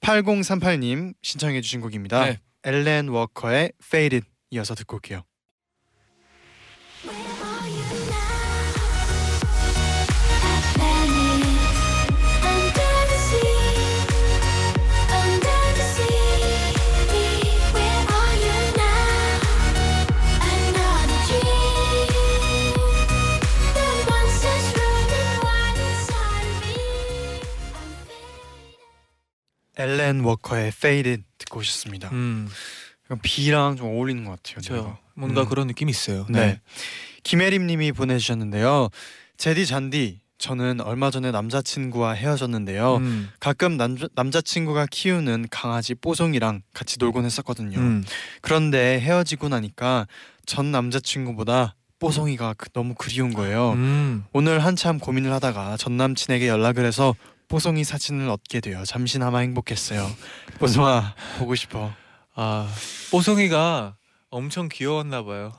8038님 0.00 1.14
신청해 1.22 1.60
주신 1.60 1.80
곡입니다. 1.80 2.24
네. 2.24 2.40
엘렌 2.64 3.08
워커의 3.08 3.72
Faded 3.82 4.26
이어서 4.50 4.74
듣고 4.74 4.96
올게요. 4.96 5.22
엘렌 29.80 30.20
워커의 30.20 30.68
Faded 30.68 31.22
듣고 31.38 31.60
오셨습니다. 31.60 32.10
음. 32.12 32.48
비랑 33.22 33.76
좀 33.76 33.86
어울리는 33.88 34.24
것 34.24 34.40
같아요. 34.42 34.60
저. 34.60 34.98
뭔가 35.14 35.42
음. 35.42 35.48
그런 35.48 35.66
느낌이 35.66 35.90
있어요. 35.90 36.26
네. 36.28 36.60
김혜림님이 37.24 37.92
보내주셨는데요. 37.92 38.88
제디 39.36 39.66
잔디, 39.66 40.20
저는 40.38 40.80
얼마 40.80 41.10
전에 41.10 41.30
남자친구와 41.30 42.12
헤어졌는데요. 42.12 42.96
음. 42.96 43.30
가끔 43.40 43.76
남자, 43.76 44.06
남자친구가 44.14 44.86
키우는 44.90 45.48
강아지 45.50 45.94
뽀송이랑 45.94 46.62
같이 46.72 46.96
놀곤 46.98 47.24
했었거든요. 47.24 47.78
음. 47.78 48.04
그런데 48.40 49.00
헤어지고 49.00 49.48
나니까 49.48 50.06
전 50.46 50.70
남자친구보다 50.70 51.74
뽀송이가 51.98 52.54
그- 52.56 52.70
너무 52.70 52.94
그리운 52.94 53.34
거예요. 53.34 53.72
음. 53.72 54.24
오늘 54.32 54.64
한참 54.64 54.98
고민을 54.98 55.32
하다가 55.32 55.76
전 55.76 55.98
남친에게 55.98 56.48
연락을 56.48 56.86
해서 56.86 57.14
뽀송이 57.50 57.82
사진을 57.82 58.30
얻게 58.30 58.60
되어 58.60 58.84
잠시나마 58.84 59.40
행복했어요. 59.40 60.08
뽀송아 60.60 61.16
보고 61.40 61.56
싶어. 61.56 61.92
아 62.36 62.72
뽀송이가 63.10 63.96
엄청 64.30 64.68
귀여웠나 64.68 65.24
봐요. 65.24 65.52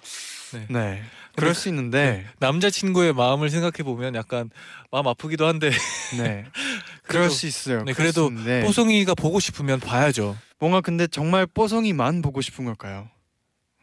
네, 0.69 1.04
그럴 1.36 1.54
수 1.54 1.67
있는데 1.67 2.25
남자 2.39 2.69
친구의 2.69 3.12
마음을 3.13 3.49
생각해 3.49 3.84
보면 3.84 4.15
약간 4.15 4.49
마음 4.89 5.06
아프기도 5.08 5.45
한데 5.45 5.69
네, 6.17 6.45
그럴 7.04 7.30
수 7.30 7.45
있어요. 7.45 7.84
네, 7.84 7.91
그래도 7.91 8.30
뽀송이가 8.63 9.13
보고 9.13 9.41
싶으면 9.41 9.82
봐야죠. 9.82 10.38
뭔가 10.60 10.80
근데 10.80 11.08
정말 11.08 11.45
뽀송이만 11.45 12.21
보고 12.21 12.39
싶은 12.39 12.63
걸까요? 12.63 13.10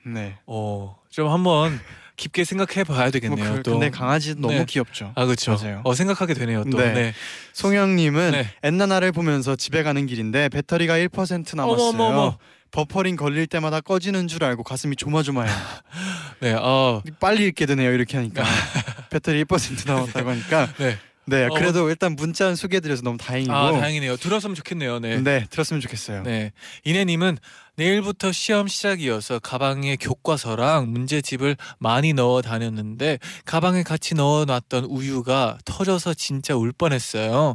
네. 0.07 0.39
어, 0.47 0.97
좀 1.11 1.29
한번 1.29 1.79
깊게 2.19 2.45
생각해 2.45 2.85
봐야 2.85 3.05
뭐 3.05 3.11
되겠네요. 3.11 3.55
그, 3.55 3.63
또. 3.63 3.71
근데 3.73 3.91
강아지 3.91 4.35
너무 4.35 4.53
네. 4.53 4.65
귀엽죠. 4.67 5.13
아 5.15 5.25
그렇죠. 5.25 5.57
맞아요. 5.57 5.81
어 5.85 5.95
생각하게 5.95 6.35
되네요. 6.35 6.65
또. 6.71 6.77
네. 6.77 6.93
네. 6.93 7.15
송영님은 7.55 8.33
네. 8.33 8.51
엔나나를 8.63 9.13
보면서 9.13 9.57
집에 9.57 9.83
가는 9.83 10.05
길인데 10.05 10.51
배터리가 10.51 10.99
1% 10.99 11.57
남았어요. 11.57 11.89
어머, 11.89 12.05
어머, 12.05 12.19
어머. 12.19 12.39
버퍼링 12.71 13.17
걸릴 13.17 13.47
때마다 13.47 13.81
꺼지는 13.81 14.29
줄 14.29 14.45
알고 14.45 14.63
가슴이 14.63 14.97
조마조마해요. 14.97 15.55
네. 16.41 16.53
어. 16.53 17.03
빨리 17.19 17.47
읽게 17.47 17.65
되네요. 17.65 17.93
이렇게 17.93 18.19
하니까 18.19 18.45
배터리 19.09 19.45
1% 19.45 19.87
남았다고 19.87 20.29
하니까 20.31 20.69
네. 20.79 20.99
네, 21.29 21.45
어, 21.45 21.49
그래도 21.51 21.89
일단 21.91 22.17
문자 22.17 22.55
소개해드려서 22.55 23.03
너무 23.03 23.19
다행이고. 23.19 23.53
아 23.53 23.73
다행이네요. 23.73 24.17
들었으면 24.17 24.55
좋겠네요. 24.55 24.99
네. 24.99 25.21
네, 25.21 25.47
들었으면 25.51 25.81
좋겠어요. 25.81 26.23
네. 26.23 26.53
이내님은 26.85 27.39
내일부터 27.77 28.33
시험 28.33 28.67
시작이어서 28.67 29.39
가방에 29.39 29.97
교과서랑 29.97 30.91
문제집을 30.91 31.57
많이 31.79 32.13
넣어 32.13 32.43
다녔는데 32.43 33.19
가방에 33.45 33.83
같이 33.83 34.15
넣어놨던 34.15 34.85
우유가 34.85 35.59
터져서 35.65 36.15
진짜 36.15 36.57
울 36.57 36.73
뻔했어요. 36.73 37.55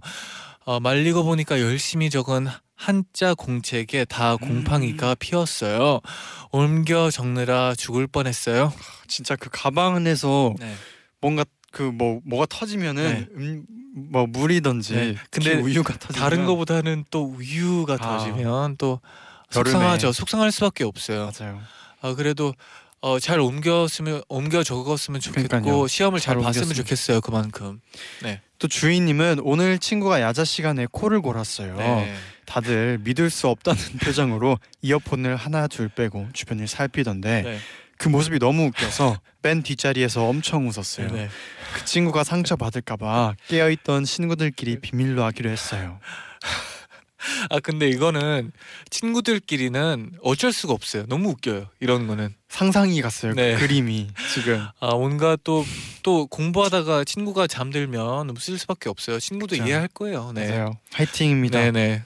어, 0.66 0.80
말리고 0.80 1.24
보니까 1.24 1.60
열심히 1.60 2.10
적은 2.10 2.48
한자 2.76 3.34
공책에 3.34 4.06
다 4.06 4.36
곰팡이가 4.36 5.16
피었어요. 5.16 6.00
옮겨 6.52 7.10
적느라 7.12 7.76
죽을 7.76 8.08
뻔했어요. 8.08 8.74
진짜 9.08 9.36
그 9.36 9.50
가방 9.52 9.96
안에서 9.96 10.54
네. 10.60 10.74
뭔가 11.22 11.46
그 11.74 11.92
뭐 11.92 12.22
뭐가 12.24 12.46
터지면은 12.50 13.04
네. 13.04 13.28
음, 13.36 13.66
뭐 13.96 14.26
물이든지 14.28 14.94
네. 14.96 15.16
근데 15.32 15.56
우유가 15.56 15.94
터지면 15.98 16.20
다른 16.30 16.46
거보다는 16.46 17.04
또 17.12 17.26
우유가 17.26 17.96
아. 17.96 17.98
터지면 17.98 18.78
또 18.78 19.02
여름에. 19.56 19.72
속상하죠. 19.72 20.12
속상할 20.14 20.52
수밖에 20.52 20.84
없어요. 20.84 21.32
맞아요. 21.38 21.60
아 22.02 22.14
그래도 22.14 22.54
어, 23.02 23.20
잘 23.20 23.40
옮겼으면 23.40 24.22
옮겨 24.30 24.64
적었으면 24.64 25.20
좋겠고 25.20 25.48
그러니까요. 25.50 25.88
시험을 25.88 26.20
잘, 26.20 26.36
잘 26.36 26.44
봤으면 26.44 26.64
옮겼으면 26.68 26.76
좋겠어요. 26.76 27.22
그만큼. 27.22 27.82
또 28.60 28.68
주인님은 28.68 29.40
오늘 29.44 29.78
친구가 29.78 30.22
야자 30.22 30.46
시간에 30.46 30.86
코를 30.92 31.22
골았어요. 31.22 31.76
네. 31.76 32.14
다들 32.46 33.00
믿을 33.04 33.30
수 33.30 33.48
없다는 33.50 33.80
표정으로 34.04 34.58
이어폰을 34.82 35.36
하나 35.36 35.68
둘 35.68 35.90
빼고 35.90 36.30
주변을 36.34 36.68
살피던데 36.68 37.42
네. 37.42 37.60
그 37.98 38.10
모습이 38.10 38.40
너무 38.40 38.66
웃겨서 38.68 39.20
밴 39.42 39.64
뒷자리에서 39.64 40.26
엄청 40.28 40.68
웃었어요. 40.68 41.12
네. 41.12 41.30
그 41.74 41.86
친구가 41.86 42.24
상처 42.24 42.56
받을까봐 42.56 43.36
깨어있던 43.48 44.06
친구들끼리 44.06 44.80
비밀로 44.80 45.24
하기로 45.24 45.50
했어요. 45.50 46.00
아 47.50 47.60
근데 47.62 47.88
이거는 47.88 48.52
친구들끼리는 48.90 50.12
어쩔 50.24 50.52
수가 50.52 50.74
없어요. 50.74 51.06
너무 51.08 51.30
웃겨요. 51.30 51.70
이런 51.80 52.06
거는. 52.08 52.36
상상이 52.50 53.02
갔어요. 53.02 53.34
네. 53.34 53.54
그 53.54 53.62
그림이 53.62 54.10
지금. 54.34 54.66
아 54.80 54.90
뭔가 54.96 55.38
또 55.44 55.64
또 56.04 56.28
공부하다가 56.28 57.06
친구가 57.06 57.48
잠들면 57.48 58.30
웃을 58.30 58.58
수밖에 58.60 58.90
없어요. 58.90 59.20
친구도 59.20 59.56
그쵸. 59.56 59.66
이해할 59.66 59.88
거예요. 59.88 60.32
네. 60.36 60.50
맞아요. 60.50 60.78
화이팅입니다. 60.92 61.60
네네. 61.60 62.04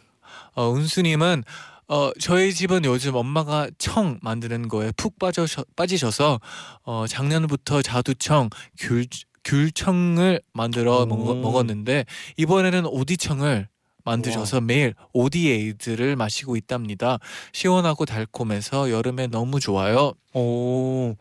어, 0.53 0.73
은수님은 0.75 1.43
어, 1.89 2.11
저희 2.19 2.53
집은 2.53 2.85
요즘 2.85 3.15
엄마가 3.15 3.69
청 3.77 4.19
만드는 4.21 4.67
거에 4.67 4.91
푹 4.95 5.17
빠져 5.19 5.47
빠지셔서 5.75 6.39
어, 6.83 7.05
작년부터 7.07 7.81
자두청, 7.81 8.49
귤 8.77 9.07
귤청을 9.47 10.41
만들어 10.53 11.03
오. 11.03 11.05
먹, 11.05 11.37
먹었는데 11.39 12.05
이번에는 12.35 12.85
오디청을 12.85 13.69
만드셔서 14.03 14.61
매일 14.61 14.93
오디에이드를 15.13 16.15
마시고 16.15 16.55
있답니다. 16.55 17.17
시원하고 17.51 18.05
달콤해서 18.05 18.89
여름에 18.91 19.27
너무 19.27 19.59
좋아요. 19.59 20.13
오 20.33 21.15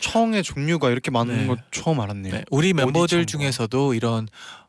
청의 0.00 0.42
종류가 0.42 0.90
이렇게 0.90 1.10
많은 1.10 1.36
네. 1.36 1.46
거 1.46 1.56
처음 1.72 2.00
알았네요. 2.00 2.32
네, 2.32 2.44
우리 2.50 2.72
멤버들. 2.72 3.26
중에서도 3.26 3.94
이런 3.94 4.28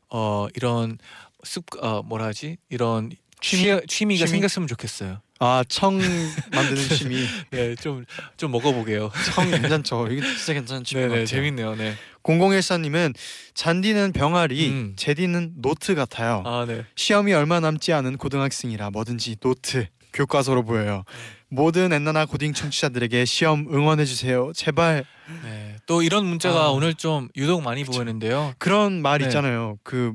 어 0.10 0.47
이런 0.56 0.97
습 1.43 1.65
어, 1.82 2.02
뭐라 2.04 2.26
하지 2.26 2.58
이런 2.69 3.12
취미, 3.39 3.63
취미? 3.63 3.82
취미가 3.88 4.26
취미? 4.26 4.30
생겼으면 4.38 4.67
좋겠어요. 4.67 5.19
아 5.43 5.63
청 5.67 5.97
만드는 5.97 6.75
취미. 6.95 7.25
네, 7.49 7.75
좀 7.75 8.06
좀 8.38 8.51
먹어보게요. 8.51 9.12
청 9.34 9.49
괜찮죠. 9.49 10.08
이게 10.12 10.21
진짜 10.21 10.54
괜찮은 10.54 10.84
취미 10.84 11.01
네네 11.01 11.10
같아요. 11.10 11.25
재밌네요. 11.25 11.75
네. 11.75 11.95
0014님은 12.23 13.15
잔디는 13.56 14.12
병아리, 14.13 14.69
음. 14.69 14.93
제디는 14.95 15.54
노트 15.62 15.95
같아요. 15.95 16.43
아 16.45 16.65
네. 16.67 16.86
시험이 16.95 17.34
얼마 17.34 17.60
남지 17.60 17.91
않은 17.93 18.17
고등학생이라 18.17 18.91
뭐든지 18.91 19.38
노트, 19.38 19.88
교과서로 20.13 20.63
보여요. 20.63 21.04
모든 21.49 21.91
엔나나 21.91 22.25
고딩 22.27 22.54
청취자들에게 22.54 23.25
시험 23.25 23.65
응원해 23.73 24.06
주세요. 24.06 24.51
제발. 24.56 25.06
네. 25.43 25.75
또 25.88 26.04
이런 26.04 26.25
문자가 26.25 26.65
아. 26.65 26.69
오늘 26.69 26.93
좀 26.93 27.30
유독 27.36 27.63
많이 27.63 27.84
그쵸. 27.84 27.97
보이는데요. 27.97 28.54
그런 28.60 29.01
말 29.01 29.19
네. 29.19 29.25
있잖아요. 29.25 29.77
그 29.84 30.13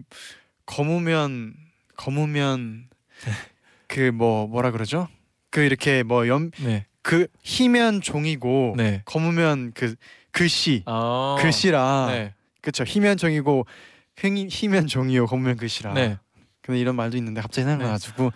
검으면 0.66 1.54
검으면 1.96 2.88
그 3.88 4.12
뭐 4.12 4.46
뭐라 4.46 4.70
그러죠? 4.70 5.08
그 5.56 5.62
이렇게 5.62 6.02
뭐염그 6.02 6.50
네. 6.58 6.84
희면 7.42 8.02
종이고 8.02 8.74
네. 8.76 9.00
검으면 9.06 9.72
그 9.74 9.94
글씨 10.30 10.82
아. 10.84 11.36
글씨라 11.40 12.08
네. 12.10 12.34
그쵸 12.60 12.84
희면 12.84 13.16
종이고 13.16 13.64
휘, 14.18 14.48
희면 14.50 14.86
종이요 14.86 15.24
검으면 15.24 15.56
글씨라 15.56 15.94
네. 15.94 16.18
근데 16.60 16.78
이런 16.78 16.94
말도 16.94 17.16
있는데 17.16 17.40
갑자기 17.40 17.64
생각나가지고 17.66 18.32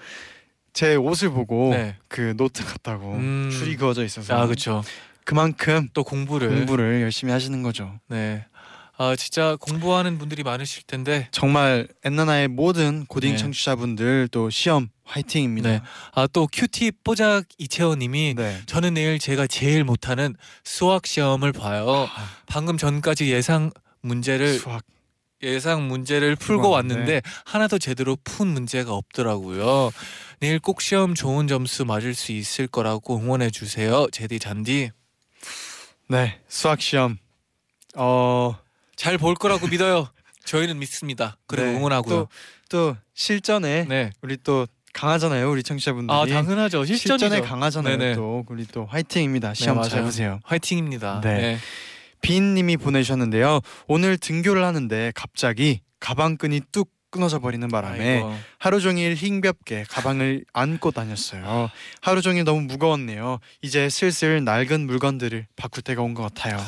제 0.73 0.95
옷을 0.95 1.29
보고 1.29 1.75
네. 1.75 1.97
그 2.09 2.35
노트 2.39 2.65
같다고 2.65 3.13
음. 3.13 3.51
줄이 3.53 3.77
그어져 3.77 4.03
있어서 4.03 4.35
아 4.35 4.47
그렇죠. 4.47 4.83
그만큼 5.25 5.91
또 5.93 6.03
공부를. 6.03 6.49
공부를 6.49 7.03
열심히 7.03 7.35
하시는 7.35 7.63
거죠. 7.63 8.01
네. 8.09 8.47
아 9.03 9.17
진짜 9.17 9.57
공부하는 9.59 10.19
분들이 10.19 10.43
많으실 10.43 10.83
텐데. 10.83 11.27
정말 11.31 11.89
엔나나의 12.05 12.49
모든 12.49 13.07
고딩 13.07 13.31
네. 13.31 13.37
청취자분들 13.39 14.29
또 14.31 14.51
시험 14.51 14.91
화이팅입니다. 15.05 15.71
네. 15.71 15.81
아또 16.13 16.47
큐티 16.53 16.93
뽀작 17.03 17.47
이채원님이 17.57 18.35
네. 18.37 18.61
저는 18.67 18.93
내일 18.93 19.19
제가 19.19 19.47
제일 19.47 19.85
못하는 19.85 20.37
수학 20.65 21.07
시험을 21.07 21.53
봐요. 21.53 22.11
아, 22.15 22.29
방금 22.45 22.77
전까지 22.77 23.31
예상 23.33 23.71
문제를 24.03 24.59
수학 24.59 24.85
예상 25.43 25.89
문제를 25.89 26.37
풀고 26.37 26.69
왔는데 26.69 27.23
하나도 27.47 27.79
제대로 27.79 28.19
푼 28.23 28.49
문제가 28.49 28.93
없더라고요. 28.93 29.93
내일 30.41 30.59
꼭 30.59 30.83
시험 30.83 31.15
좋은 31.15 31.49
점수 31.49 31.87
맞을 31.87 32.15
수 32.15 32.33
있을 32.33 32.67
거라고 32.67 33.17
응원해 33.17 33.49
주세요. 33.49 34.07
제디 34.13 34.39
잔디 34.41 34.91
네 36.07 36.39
수학 36.49 36.83
시험 36.83 37.17
어 37.97 38.59
잘 39.01 39.17
볼 39.17 39.35
거라고 39.35 39.67
믿어요. 39.67 40.09
저희는 40.45 40.79
믿습니다. 40.79 41.39
그리고 41.47 41.67
네. 41.69 41.77
응원하고요. 41.77 42.15
또, 42.15 42.29
또 42.69 42.97
실전에 43.15 43.87
네. 43.89 44.11
우리 44.21 44.37
또 44.37 44.67
강하잖아요 44.93 45.51
우리 45.51 45.63
청취자분들이 45.63 46.15
아 46.15 46.27
당연하죠. 46.27 46.85
실전이죠. 46.85 47.27
실전에 47.27 47.41
강하잖아요 47.41 47.97
네네. 47.97 48.15
또 48.17 48.45
우리 48.49 48.67
또 48.67 48.85
화이팅입니다 48.87 49.55
시험 49.55 49.77
맞아요. 49.77 49.89
잘 49.89 50.03
보세요 50.03 50.41
화이팅입니다. 50.45 51.21
네. 51.23 51.35
네. 51.39 51.59
비인님이 52.21 52.77
보내주셨는데요 52.77 53.61
오늘 53.87 54.19
등교를 54.19 54.65
하는데 54.65 55.13
갑자기 55.15 55.81
가방끈이 56.01 56.61
뚝 56.73 56.91
끊어져 57.11 57.39
버리는 57.39 57.67
바람에 57.69 58.17
아이고. 58.17 58.35
하루 58.59 58.81
종일 58.81 59.15
힘겹게 59.15 59.85
가방을 59.89 60.45
안고 60.53 60.91
다녔어요 60.91 61.71
하루 62.03 62.21
종일 62.21 62.45
너무 62.45 62.61
무거웠네요 62.63 63.39
이제 63.63 63.89
슬슬 63.89 64.45
낡은 64.45 64.87
물건들을 64.87 65.47
바꿀 65.57 65.83
때가 65.85 66.03
온 66.03 66.15
것 66.15 66.23
같아요 66.23 66.59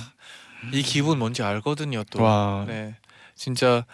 이 0.73 0.83
기분 0.83 1.19
뭔지 1.19 1.43
알거든요. 1.43 2.05
또. 2.11 2.23
와 2.23 2.65
네. 2.67 2.97
진짜 3.35 3.85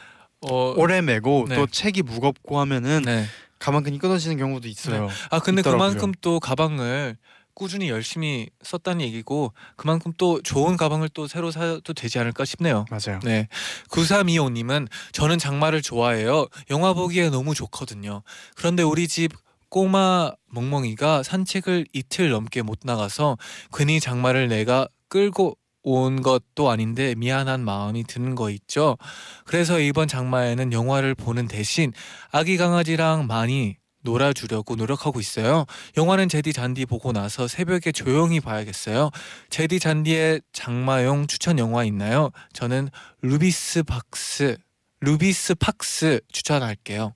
어 0.40 0.74
오래 0.76 1.00
메고 1.00 1.46
네. 1.48 1.56
또 1.56 1.66
책이 1.66 2.02
무겁고 2.02 2.60
하면은 2.60 3.02
네. 3.02 3.24
가방끈이 3.58 3.98
끊어지는 3.98 4.36
경우도 4.36 4.68
있어요 4.68 5.08
아 5.30 5.40
근데 5.40 5.60
있더라고요. 5.60 5.88
그만큼 5.88 6.12
또 6.20 6.38
가방을 6.38 7.16
꾸준히 7.54 7.88
열심히 7.88 8.48
썼다는 8.62 9.00
얘기고 9.00 9.52
그만큼 9.74 10.12
또 10.16 10.40
좋은 10.42 10.76
가방을 10.76 11.08
또 11.08 11.26
새로 11.26 11.50
사도 11.50 11.92
되지 11.92 12.20
않을까 12.20 12.44
싶네요. 12.44 12.84
맞아요 12.88 13.18
네. 13.24 13.48
9325님은 13.90 14.86
저는 15.10 15.38
장마를 15.40 15.82
좋아해요. 15.82 16.46
영화 16.70 16.92
보기에 16.92 17.30
너무 17.30 17.54
좋거든요. 17.54 18.22
그런데 18.54 18.84
우리 18.84 19.08
집 19.08 19.32
꼬마 19.70 20.32
멍멍이가 20.52 21.24
산책을 21.24 21.86
이틀 21.92 22.30
넘게 22.30 22.62
못 22.62 22.78
나가서 22.84 23.36
괜히 23.72 23.98
장마를 23.98 24.46
내가 24.46 24.86
끌고 25.08 25.58
온 25.82 26.22
것도 26.22 26.70
아닌데 26.70 27.14
미안한 27.16 27.64
마음이 27.64 28.04
드는 28.04 28.34
거 28.34 28.50
있죠. 28.50 28.96
그래서 29.44 29.78
이번 29.80 30.08
장마에는 30.08 30.72
영화를 30.72 31.14
보는 31.14 31.48
대신 31.48 31.92
아기 32.30 32.56
강아지랑 32.56 33.26
많이 33.26 33.76
놀아주려고 34.02 34.76
노력하고 34.76 35.20
있어요. 35.20 35.66
영화는 35.96 36.28
제디 36.28 36.52
잔디 36.52 36.86
보고 36.86 37.12
나서 37.12 37.48
새벽에 37.48 37.92
조용히 37.92 38.40
봐야겠어요. 38.40 39.10
제디 39.50 39.80
잔디의 39.80 40.40
장마용 40.52 41.26
추천 41.26 41.58
영화 41.58 41.84
있나요? 41.84 42.30
저는 42.52 42.88
루비 43.22 43.82
스팍스 43.82 44.56
루비 45.00 45.56
스팍스 45.56 46.20
추천할게요. 46.32 47.14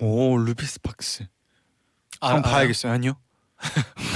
오 0.00 0.36
루비 0.36 0.80
스팍스 0.80 1.26
아, 2.20 2.34
한번? 2.34 2.50
봐야겠어요 2.50 2.92
아니요 2.92 3.14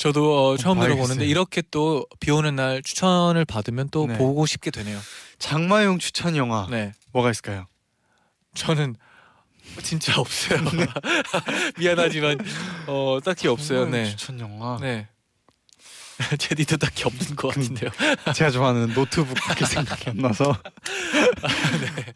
저도 0.00 0.52
어, 0.52 0.56
처음 0.56 0.78
봐야겠어요. 0.78 0.96
들어보는데 0.96 1.26
이렇게 1.26 1.60
또 1.70 2.06
비 2.20 2.30
오는 2.30 2.56
날 2.56 2.82
추천을 2.82 3.44
받으면 3.44 3.90
또 3.90 4.06
네. 4.06 4.16
보고 4.16 4.46
싶게 4.46 4.70
되네요. 4.70 4.98
장마용 5.38 5.98
추천 5.98 6.36
영화 6.36 6.66
네, 6.70 6.92
뭐가 7.12 7.30
있을까요? 7.30 7.66
저는 8.54 8.96
진짜 9.82 10.18
없어요. 10.18 10.58
미안하지만 11.78 12.38
어, 12.86 13.18
딱히 13.22 13.46
없어요. 13.48 13.84
네, 13.90 14.06
추천 14.06 14.40
영화 14.40 14.78
네. 14.80 15.06
제디도 16.38 16.78
딱히 16.78 17.04
없는 17.04 17.36
것 17.36 17.48
같은데요. 17.48 17.90
제가 18.34 18.50
좋아하는 18.50 18.94
노트북밖에 18.94 19.66
생각이 19.66 20.10
안 20.10 20.16
나서. 20.16 20.56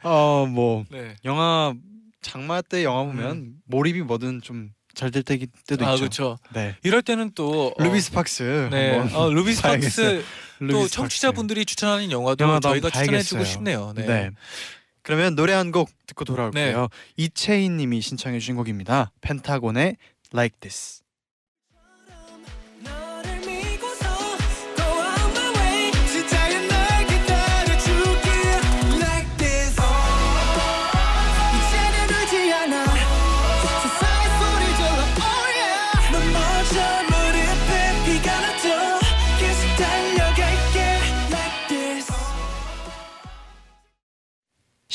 어뭐 0.03 0.87
네. 0.91 1.17
영화 1.27 1.75
장마 2.23 2.63
때 2.63 2.83
영화 2.83 3.05
보면 3.05 3.57
몰입이 3.67 4.01
뭐든 4.03 4.41
좀 4.41 4.71
잘 4.95 5.11
될 5.11 5.23
때도 5.23 5.45
있죠. 5.45 5.85
아 5.87 5.97
그렇죠. 5.97 6.39
네. 6.53 6.77
이럴 6.83 7.03
때는 7.03 7.33
또 7.35 7.75
어, 7.79 7.83
루비스 7.83 8.13
팍스. 8.13 8.69
네. 8.71 8.99
어, 9.13 9.31
루비스. 9.31 9.63
팍스 9.63 10.25
또 10.71 10.89
청취자분들이 10.89 11.65
추천하는 11.67 12.11
영화도 12.11 12.61
저희가 12.61 12.91
추천해주고. 12.91 13.45
싶네요. 13.45 13.93
네. 13.95 14.07
네. 14.07 14.31
그러면 15.03 15.35
노래 15.35 15.53
한 15.53 15.71
곡 15.71 15.91
듣고 16.07 16.25
돌아올게요. 16.25 16.81
네. 16.81 16.89
이채희님이 17.17 18.01
신청해 18.01 18.39
주신 18.39 18.57
곡입니다. 18.57 19.13
펜타곤의 19.21 19.97
Like 20.33 20.59
This. 20.61 21.03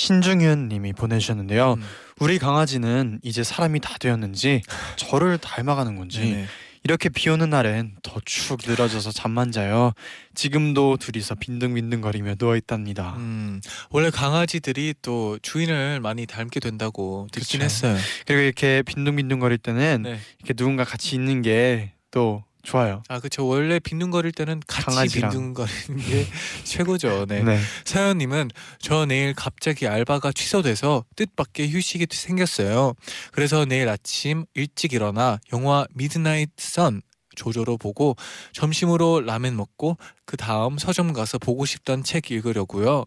신중윤 0.10 0.70
님이 0.70 0.92
보내주셨는데요. 0.92 1.74
음. 1.74 1.84
우리 2.20 2.40
강아지는 2.40 3.20
이제 3.22 3.44
사람이 3.44 3.80
다 3.80 3.96
되었는지 4.00 4.64
저를 4.96 5.38
닮아가는 5.38 5.96
건지 5.96 6.22
네네. 6.22 6.46
이렇게 6.84 7.10
비 7.10 7.30
오는 7.30 7.48
날엔 7.52 7.98
더 8.02 8.20
축 8.26 8.60
늘어져서 8.66 9.12
잠만 9.12 9.52
자요. 9.52 9.94
지금도 10.34 10.98
둘이서 10.98 11.36
빈둥빈둥거리며 11.36 12.36
누워 12.36 12.56
있답니다. 12.56 13.14
음, 13.18 13.62
원래 13.92 14.10
강아지들이 14.10 14.96
또 15.04 15.38
주인을 15.44 16.00
많이 16.00 16.26
닮게 16.26 16.60
된다고 16.60 17.28
듣긴 17.32 17.60
그쵸. 17.60 17.66
했어요. 17.66 17.98
그리고 18.26 18.42
이렇게 18.42 18.82
빈둥빈둥거릴 18.82 19.60
때는 19.60 20.02
네. 20.04 20.20
이렇게 20.40 20.54
누군가 20.56 20.84
같이 20.86 21.16
있는 21.16 21.44
게 21.44 21.92
또 22.12 22.44
좋아요. 22.64 23.02
아 23.08 23.20
그렇죠. 23.20 23.48
원래 23.48 23.80
빈둥거릴 23.80 24.32
때는 24.34 24.62
같이 24.68 24.86
강아지랑. 24.86 25.32
빈둥거리는 25.32 25.98
게 25.98 26.28
최고죠. 26.66 27.26
네. 27.28 27.42
네. 27.44 27.60
사연님은 27.86 28.50
저 28.80 29.06
내일 29.06 29.34
갑자기 29.34 29.88
알바가 29.88 30.32
취소돼서 30.34 31.06
뜻밖의 31.16 31.72
휴식이 31.72 32.08
생겼어요. 32.12 32.94
그래서 33.32 33.66
내일 33.66 33.88
아침 33.90 34.46
일찍 34.56 34.94
일어나 34.94 35.40
영화 35.54 35.86
Midnight 35.94 36.50
Sun 36.58 37.02
조조로 37.36 37.78
보고 37.78 38.18
점심으로 38.52 39.22
라멘 39.22 39.56
먹고 39.56 39.98
그 40.26 40.36
다음 40.36 40.78
서점 40.78 41.14
가서 41.14 41.38
보고 41.38 41.66
싶던 41.66 42.04
책 42.04 42.32
읽으려고요. 42.32 43.06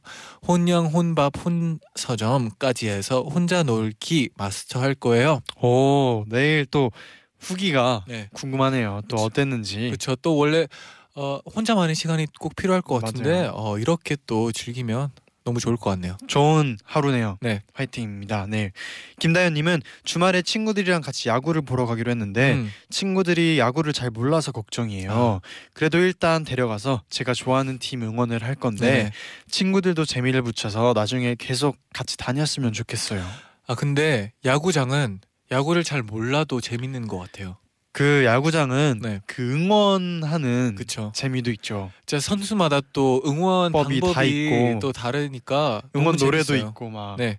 혼영 0.48 0.86
혼밥 0.86 1.44
혼 1.44 1.78
서점까지 1.96 2.88
해서 2.88 3.20
혼자 3.22 3.62
놀기 3.62 4.30
마스터 4.36 4.80
할 4.80 4.94
거예요. 4.94 5.40
오 5.60 6.24
내일 6.28 6.64
또 6.66 6.90
후기가 7.42 8.04
네. 8.08 8.28
궁금하네요. 8.32 9.02
또. 9.08 9.16
어땠는지. 9.16 9.86
그렇죠. 9.88 10.16
또 10.16 10.36
원래 10.36 10.66
어, 11.14 11.40
혼자만의 11.54 11.94
시간이 11.94 12.26
꼭 12.38 12.56
필요할 12.56 12.80
것 12.82 13.02
같은데 13.02 13.50
어, 13.52 13.78
이렇게 13.78 14.16
또 14.26 14.50
즐기면 14.52 15.10
너무 15.44 15.58
좋을 15.58 15.76
것 15.76 15.90
같네요. 15.90 16.16
좋은 16.28 16.78
하루네요. 16.84 17.36
네. 17.40 17.62
화이팅입니다. 17.74 18.46
네. 18.48 18.70
김다현님은 19.18 19.82
주말에 20.04 20.40
친구들이랑 20.40 21.00
같이 21.02 21.28
야구를 21.28 21.62
보러 21.62 21.84
가기로 21.84 22.12
했는데 22.12 22.54
음. 22.54 22.70
친구들이 22.90 23.58
야구를 23.58 23.92
잘 23.92 24.10
몰라서 24.10 24.52
걱정이에요. 24.52 25.40
그래도 25.74 25.98
일단 25.98 26.44
데려가서 26.44 27.02
제가 27.10 27.34
좋아하는 27.34 27.80
팀 27.80 28.02
응원을 28.02 28.44
할 28.44 28.54
건데 28.54 29.04
네. 29.04 29.12
친구들도 29.50 30.04
재미를 30.04 30.42
붙여서 30.42 30.92
나중에 30.94 31.34
계속 31.36 31.76
같이 31.92 32.16
다녔으면 32.16 32.72
좋겠어요. 32.72 33.24
아 33.66 33.74
근데 33.74 34.32
야구장은 34.44 35.20
야구를 35.52 35.84
잘 35.84 36.02
몰라도 36.02 36.60
재밌는 36.60 37.06
것 37.06 37.18
같아요. 37.18 37.56
그 37.92 38.24
야구장은 38.24 39.00
네. 39.02 39.20
그 39.26 39.54
응원하는 39.54 40.74
그렇죠. 40.76 41.12
재미도 41.14 41.50
있죠. 41.52 41.92
진짜 42.06 42.20
선수마다 42.20 42.80
또 42.94 43.22
응원 43.26 43.70
법이 43.70 44.00
방법이 44.00 44.14
다 44.14 44.24
있고. 44.24 44.78
또 44.80 44.92
다르니까 44.92 45.82
응원 45.94 46.16
너무 46.16 46.24
노래도 46.24 46.44
재밌어요. 46.54 46.70
있고 46.70 46.88
막. 46.88 47.16
네. 47.18 47.38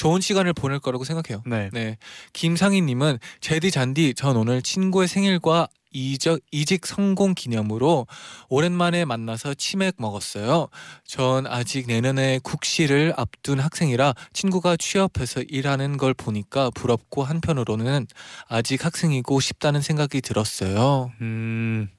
좋은 0.00 0.22
시간을 0.22 0.54
보낼 0.54 0.78
거라고 0.78 1.04
생각해요. 1.04 1.42
네. 1.44 1.68
네. 1.74 1.98
김상희님은 2.32 3.18
제디 3.42 3.70
잔디 3.70 4.14
전 4.14 4.34
오늘 4.38 4.62
친구의 4.62 5.06
생일과 5.06 5.68
이적, 5.92 6.40
이직 6.50 6.86
성공 6.86 7.34
기념으로 7.34 8.06
오랜만에 8.48 9.04
만나서 9.04 9.52
치맥 9.52 9.96
먹었어요. 9.98 10.68
전 11.04 11.46
아직 11.46 11.86
내년에 11.86 12.40
국시를 12.42 13.12
앞둔 13.18 13.60
학생이라 13.60 14.14
친구가 14.32 14.78
취업해서 14.78 15.42
일하는 15.42 15.98
걸 15.98 16.14
보니까 16.14 16.70
부럽고 16.70 17.22
한편으로는 17.22 18.06
아직 18.48 18.86
학생이고 18.86 19.38
싶다는 19.38 19.82
생각이 19.82 20.22
들었어요. 20.22 21.12
음. 21.20 21.90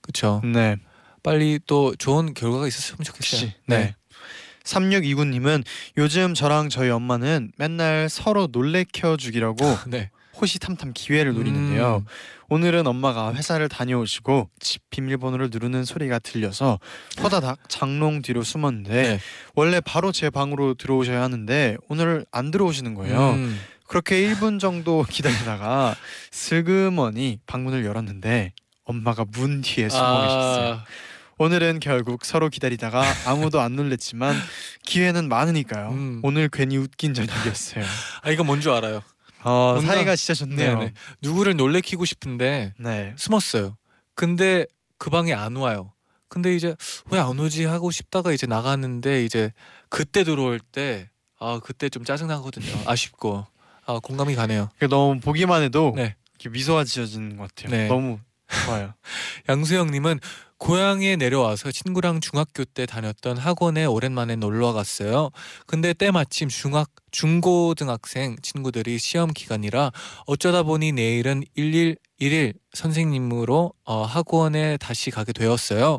그렇죠. 0.00 0.42
네. 0.44 0.76
빨리 1.24 1.58
또 1.66 1.96
좋은 1.96 2.34
결과가 2.34 2.68
있었으면 2.68 3.02
좋겠어요. 3.02 3.40
혹시 3.40 3.56
네. 3.66 3.96
3629님은 4.64 5.64
요즘 5.98 6.34
저랑 6.34 6.68
저희 6.68 6.90
엄마는 6.90 7.52
맨날 7.56 8.08
서로 8.08 8.48
놀래켜 8.50 9.16
주기라고 9.16 9.58
네. 9.86 10.10
호시탐탐 10.40 10.92
기회를 10.94 11.34
노리는데요. 11.34 11.98
음, 11.98 12.06
오늘은 12.48 12.86
엄마가 12.86 13.32
회사를 13.34 13.68
다녀오시고 13.68 14.50
집 14.58 14.82
비밀번호를 14.90 15.48
누르는 15.50 15.84
소리가 15.84 16.18
들려서 16.18 16.80
호다닥 17.22 17.68
장롱 17.68 18.22
뒤로 18.22 18.42
숨었는데 18.42 18.90
네. 19.02 19.20
원래 19.54 19.80
바로 19.80 20.10
제 20.12 20.30
방으로 20.30 20.74
들어오셔야 20.74 21.22
하는데 21.22 21.76
오늘 21.88 22.26
안 22.32 22.50
들어오시는 22.50 22.94
거예요. 22.94 23.30
음, 23.30 23.60
그렇게 23.86 24.16
1분 24.28 24.58
정도 24.58 25.04
기다리다가 25.08 25.94
슬그머니 26.32 27.38
방문을 27.46 27.84
열었는데 27.84 28.52
엄마가 28.84 29.24
문 29.30 29.62
뒤에 29.62 29.88
숨어 29.88 30.22
계셨어요. 30.22 30.74
아, 30.74 30.84
오늘은 31.38 31.80
결국 31.80 32.24
서로 32.24 32.48
기다리다가 32.48 33.02
아무도 33.26 33.60
안 33.60 33.76
놀랬지만 33.76 34.36
기회는 34.84 35.28
많으니까요. 35.28 35.90
음. 35.90 36.20
오늘 36.22 36.48
괜히 36.48 36.76
웃긴 36.76 37.14
저녁이었어요. 37.14 37.84
아 38.22 38.30
이거 38.30 38.44
뭔 38.44 38.60
줄 38.60 38.72
알아요. 38.72 39.02
어, 39.42 39.74
뭔가- 39.74 39.94
사이가 39.94 40.16
진짜 40.16 40.34
좋네요. 40.34 40.78
네네. 40.78 40.92
누구를 41.22 41.56
놀래키고 41.56 42.04
싶은데 42.04 42.72
네. 42.78 43.12
숨었어요. 43.16 43.76
근데 44.14 44.64
그 44.98 45.10
방에 45.10 45.32
안 45.34 45.56
와요. 45.56 45.92
근데 46.28 46.54
이제 46.54 46.74
왜 47.10 47.18
안 47.20 47.38
오지 47.38 47.64
하고 47.64 47.90
싶다가 47.90 48.32
이제 48.32 48.46
나갔는데 48.46 49.24
이제 49.24 49.52
그때 49.88 50.24
들어올 50.24 50.60
때 50.60 51.10
아 51.40 51.60
그때 51.62 51.88
좀 51.88 52.04
짜증 52.04 52.28
나거든요. 52.28 52.72
아쉽고 52.86 53.44
아 53.86 53.98
공감이 54.02 54.34
가네요. 54.34 54.70
그 54.78 54.88
너무 54.88 55.20
보기만 55.20 55.62
해도 55.62 55.92
네. 55.96 56.14
미소가 56.48 56.84
지어지는 56.84 57.36
것 57.36 57.54
같아요. 57.54 57.70
네. 57.76 57.88
너무 57.88 58.18
좋아요. 58.66 58.94
양수영님은 59.48 60.20
고향에 60.64 61.16
내려와서 61.16 61.70
친구랑 61.72 62.20
중학교 62.20 62.64
때 62.64 62.86
다녔던 62.86 63.36
학원에 63.36 63.84
오랜만에 63.84 64.36
놀러 64.36 64.72
갔어요. 64.72 65.28
근데 65.66 65.92
때마침 65.92 66.48
중학 66.48 66.88
중고등학생 67.10 68.36
친구들이 68.40 68.98
시험 68.98 69.30
기간이라 69.34 69.92
어쩌다 70.24 70.62
보니 70.62 70.92
내일은 70.92 71.42
일일 71.54 71.98
일일 72.16 72.54
선생님으로 72.72 73.74
어, 73.84 74.02
학원에 74.04 74.78
다시 74.78 75.10
가게 75.10 75.34
되었어요. 75.34 75.98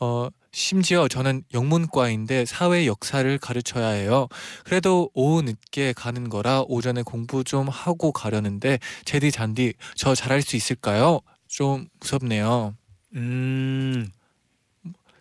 어, 0.00 0.28
심지어 0.50 1.06
저는 1.06 1.42
영문과인데 1.52 2.46
사회 2.46 2.86
역사를 2.86 3.36
가르쳐야 3.36 3.88
해요. 3.88 4.28
그래도 4.64 5.10
오후 5.12 5.42
늦게 5.42 5.92
가는 5.92 6.30
거라 6.30 6.64
오전에 6.68 7.02
공부 7.02 7.44
좀 7.44 7.68
하고 7.68 8.12
가려는데 8.12 8.78
제디 9.04 9.30
잔디 9.30 9.74
저 9.94 10.14
잘할 10.14 10.40
수 10.40 10.56
있을까요? 10.56 11.20
좀 11.48 11.86
무섭네요. 12.00 12.79
음, 13.14 14.08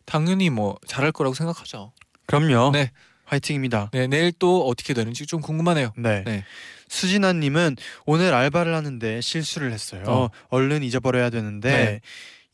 당연히 0.05 0.49
뭐 0.49 0.77
잘할 0.87 1.11
거라고 1.11 1.33
생각하죠. 1.33 1.91
그럼요. 2.25 2.71
네. 2.71 2.91
화이팅입니다. 3.25 3.89
네, 3.93 4.07
내일 4.07 4.31
또 4.31 4.67
어떻게 4.67 4.93
되는지 4.93 5.25
좀 5.27 5.41
궁금하네요. 5.41 5.93
네. 5.97 6.23
네. 6.25 6.43
수진아님은 6.87 7.77
오늘 8.05 8.33
알바를 8.33 8.73
하는데 8.73 9.21
실수를 9.21 9.71
했어요. 9.71 10.03
어. 10.07 10.29
얼른 10.49 10.83
잊어버려야 10.83 11.29
되는데 11.29 11.69
네. 11.71 12.01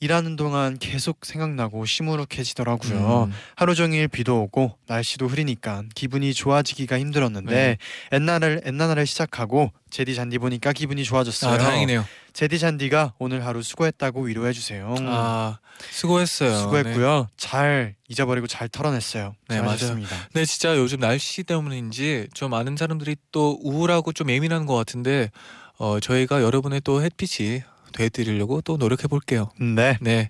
일하는 0.01 0.35
동안 0.35 0.77
계속 0.77 1.25
생각나고 1.25 1.85
시무룩해지더라고요. 1.85 3.23
음, 3.29 3.33
하루 3.55 3.73
종일 3.75 4.09
비도 4.09 4.41
오고 4.43 4.77
날씨도 4.87 5.27
흐리니까 5.27 5.83
기분이 5.95 6.33
좋아지기가 6.33 6.99
힘들었는데 6.99 7.53
네. 7.53 7.77
엔나나를 8.11 8.61
엔나나를 8.65 9.07
시작하고 9.07 9.71
제디 9.89 10.13
잔디 10.13 10.37
보니까 10.37 10.73
기분이 10.73 11.05
좋아졌어요. 11.05 11.53
아 11.53 11.57
다행이네요. 11.57 12.05
제디 12.35 12.59
잔디가 12.59 13.13
오늘 13.17 13.45
하루 13.45 13.63
수고했다고 13.63 14.23
위로해 14.23 14.51
주세요. 14.51 14.93
아 15.07 15.57
수고했어요. 15.89 16.57
수고했고요. 16.57 17.29
잘 17.37 17.95
잊어버리고 18.09 18.45
잘 18.45 18.67
털어냈어요. 18.67 19.33
네, 19.47 19.55
잘하셨습니다. 19.55 20.09
네. 20.09 20.41
네, 20.41 20.45
진짜 20.45 20.75
요즘 20.75 20.99
날씨 20.99 21.43
때문인지 21.43 22.27
좀 22.33 22.51
많은 22.51 22.75
사람들이 22.75 23.15
또 23.31 23.57
우울하고 23.63 24.11
좀 24.11 24.29
예민한 24.29 24.65
것 24.65 24.75
같은데 24.75 25.31
어, 25.77 26.01
저희가 26.01 26.41
여러분의 26.41 26.81
또 26.83 27.01
햇빛이 27.01 27.61
돼드리려고 27.93 28.59
또 28.59 28.75
노력해 28.75 29.07
볼게요. 29.07 29.49
네. 29.57 29.97
네. 30.01 30.29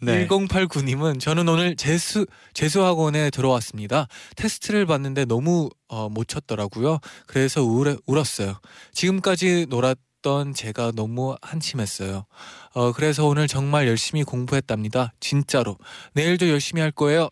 네. 0.00 0.28
1089님은 0.28 1.18
저는 1.18 1.48
오늘 1.48 1.74
재수 1.74 2.26
재수 2.52 2.84
학원에 2.84 3.30
들어왔습니다. 3.30 4.06
테스트를 4.36 4.86
봤는데 4.86 5.24
너무 5.24 5.68
어, 5.88 6.08
못 6.08 6.28
쳤더라고요. 6.28 7.00
그래서 7.26 7.64
우울해, 7.64 7.96
울었어요. 8.06 8.60
지금까지 8.92 9.66
놀았 9.68 9.96
던 10.24 10.54
제가 10.54 10.90
너무 10.96 11.36
한심했어요. 11.42 12.24
어, 12.72 12.92
그래서 12.92 13.26
오늘 13.26 13.46
정말 13.46 13.86
열심히 13.86 14.24
공부했답니다. 14.24 15.12
진짜로. 15.20 15.76
내일도 16.14 16.48
열심히 16.48 16.80
할 16.80 16.90
거예요. 16.90 17.28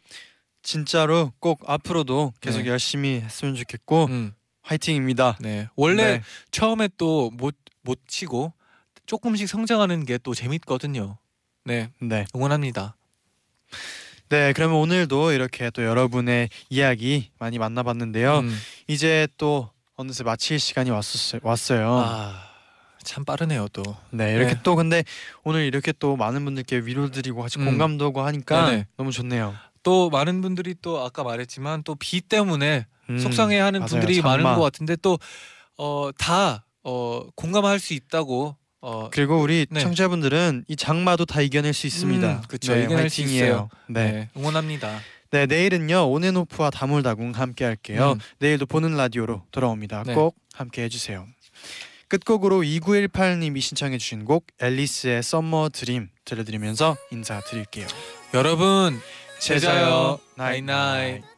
진짜로 0.63 1.33
꼭 1.41 1.63
앞으로도 1.67 2.35
계속 2.43 2.61
네. 2.63 2.69
열심히 2.69 3.15
했으면 3.23 3.55
좋겠고 3.57 4.05
음, 4.11 4.35
화이팅입니다. 4.61 5.39
네. 5.41 5.69
원래 5.75 6.19
네. 6.19 6.23
처음에 6.51 6.89
또 6.99 7.31
못 7.31 7.57
못 7.85 7.99
치고 8.07 8.53
조금씩 9.07 9.49
성장하는 9.49 10.05
게 10.05 10.19
또 10.19 10.35
재밌거든요. 10.35 11.17
네. 11.65 11.89
네. 11.99 12.27
응원합니다. 12.37 12.95
네, 14.29 14.53
그러면 14.53 14.77
오늘도 14.77 15.33
이렇게 15.33 15.71
또 15.71 15.83
여러분의 15.83 16.49
이야기 16.71 17.31
많이 17.39 17.59
만나봤는데요. 17.59 18.41
음. 18.41 18.57
이제 18.87 19.27
또 19.39 19.71
어느새 19.97 20.23
마칠 20.25 20.61
시간이 20.61 20.91
왔었어요. 20.91 21.41
왔어요. 21.43 21.99
아, 21.99 22.52
참 23.05 23.25
빠르네요, 23.25 23.69
또. 23.73 23.83
네, 24.11 24.35
이렇게 24.35 24.55
네. 24.55 24.61
또 24.63 24.77
근데 24.77 25.05
오늘 25.45 25.63
이렇게 25.65 25.93
또 25.99 26.17
많은 26.17 26.45
분들께 26.45 26.79
위로드리고 26.85 27.41
같이 27.43 27.59
음. 27.59 27.65
공감도 27.67 28.05
하고 28.07 28.23
하니까 28.23 28.71
네네. 28.71 28.87
너무 28.97 29.13
좋네요. 29.13 29.55
또 29.83 30.11
많은 30.11 30.41
분들이 30.43 30.75
또 30.81 31.01
아까 31.05 31.23
말했지만 31.25 31.83
또 31.83 31.95
비 31.97 32.21
때문에 32.21 32.87
음, 33.11 33.19
속상해하는 33.19 33.81
맞아요. 33.81 33.89
분들이 33.91 34.23
많은 34.23 34.45
장마. 34.45 34.55
것 34.57 34.63
같은데 34.63 34.97
또어다어 35.77 37.27
공감할 37.35 37.79
수 37.81 37.95
있다고 37.95 38.57
어 38.81 39.09
그리고 39.11 39.41
우리 39.41 39.67
네. 39.71 39.81
청취자분들은 39.81 40.65
이 40.69 40.77
장마도 40.77 41.25
다 41.25 41.41
이겨낼 41.41 41.73
수 41.73 41.87
있습니다. 41.87 42.33
음, 42.33 42.43
그쵸. 42.49 42.73
이겨낼 42.77 43.11
수 43.11 43.23
화이팅이에요. 43.23 43.69
네. 43.89 44.13
네. 44.13 44.29
응원합니다. 44.37 44.99
네, 45.31 45.47
내일은요 45.47 46.11
온앤오프와 46.11 46.71
다물다궁 46.71 47.33
함께 47.33 47.65
할게요. 47.65 48.13
음. 48.17 48.21
내일도 48.39 48.67
보는 48.67 48.97
라디오로 48.97 49.43
돌아옵니다. 49.51 50.03
네. 50.07 50.15
꼭 50.15 50.37
함께 50.55 50.83
해주세요. 50.83 51.27
끝곡으로 52.13 52.61
2918님이 52.61 53.63
신청해 53.63 53.97
주신 53.97 54.27
곡 54.27 54.47
엘리스의 54.61 55.23
Summer 55.23 55.71
Dream 55.71 56.11
들려드리면서 56.27 56.97
인사드릴게요. 57.11 57.87
여러분 58.35 59.01
제자요. 59.41 60.21
나잇나잇 60.37 61.32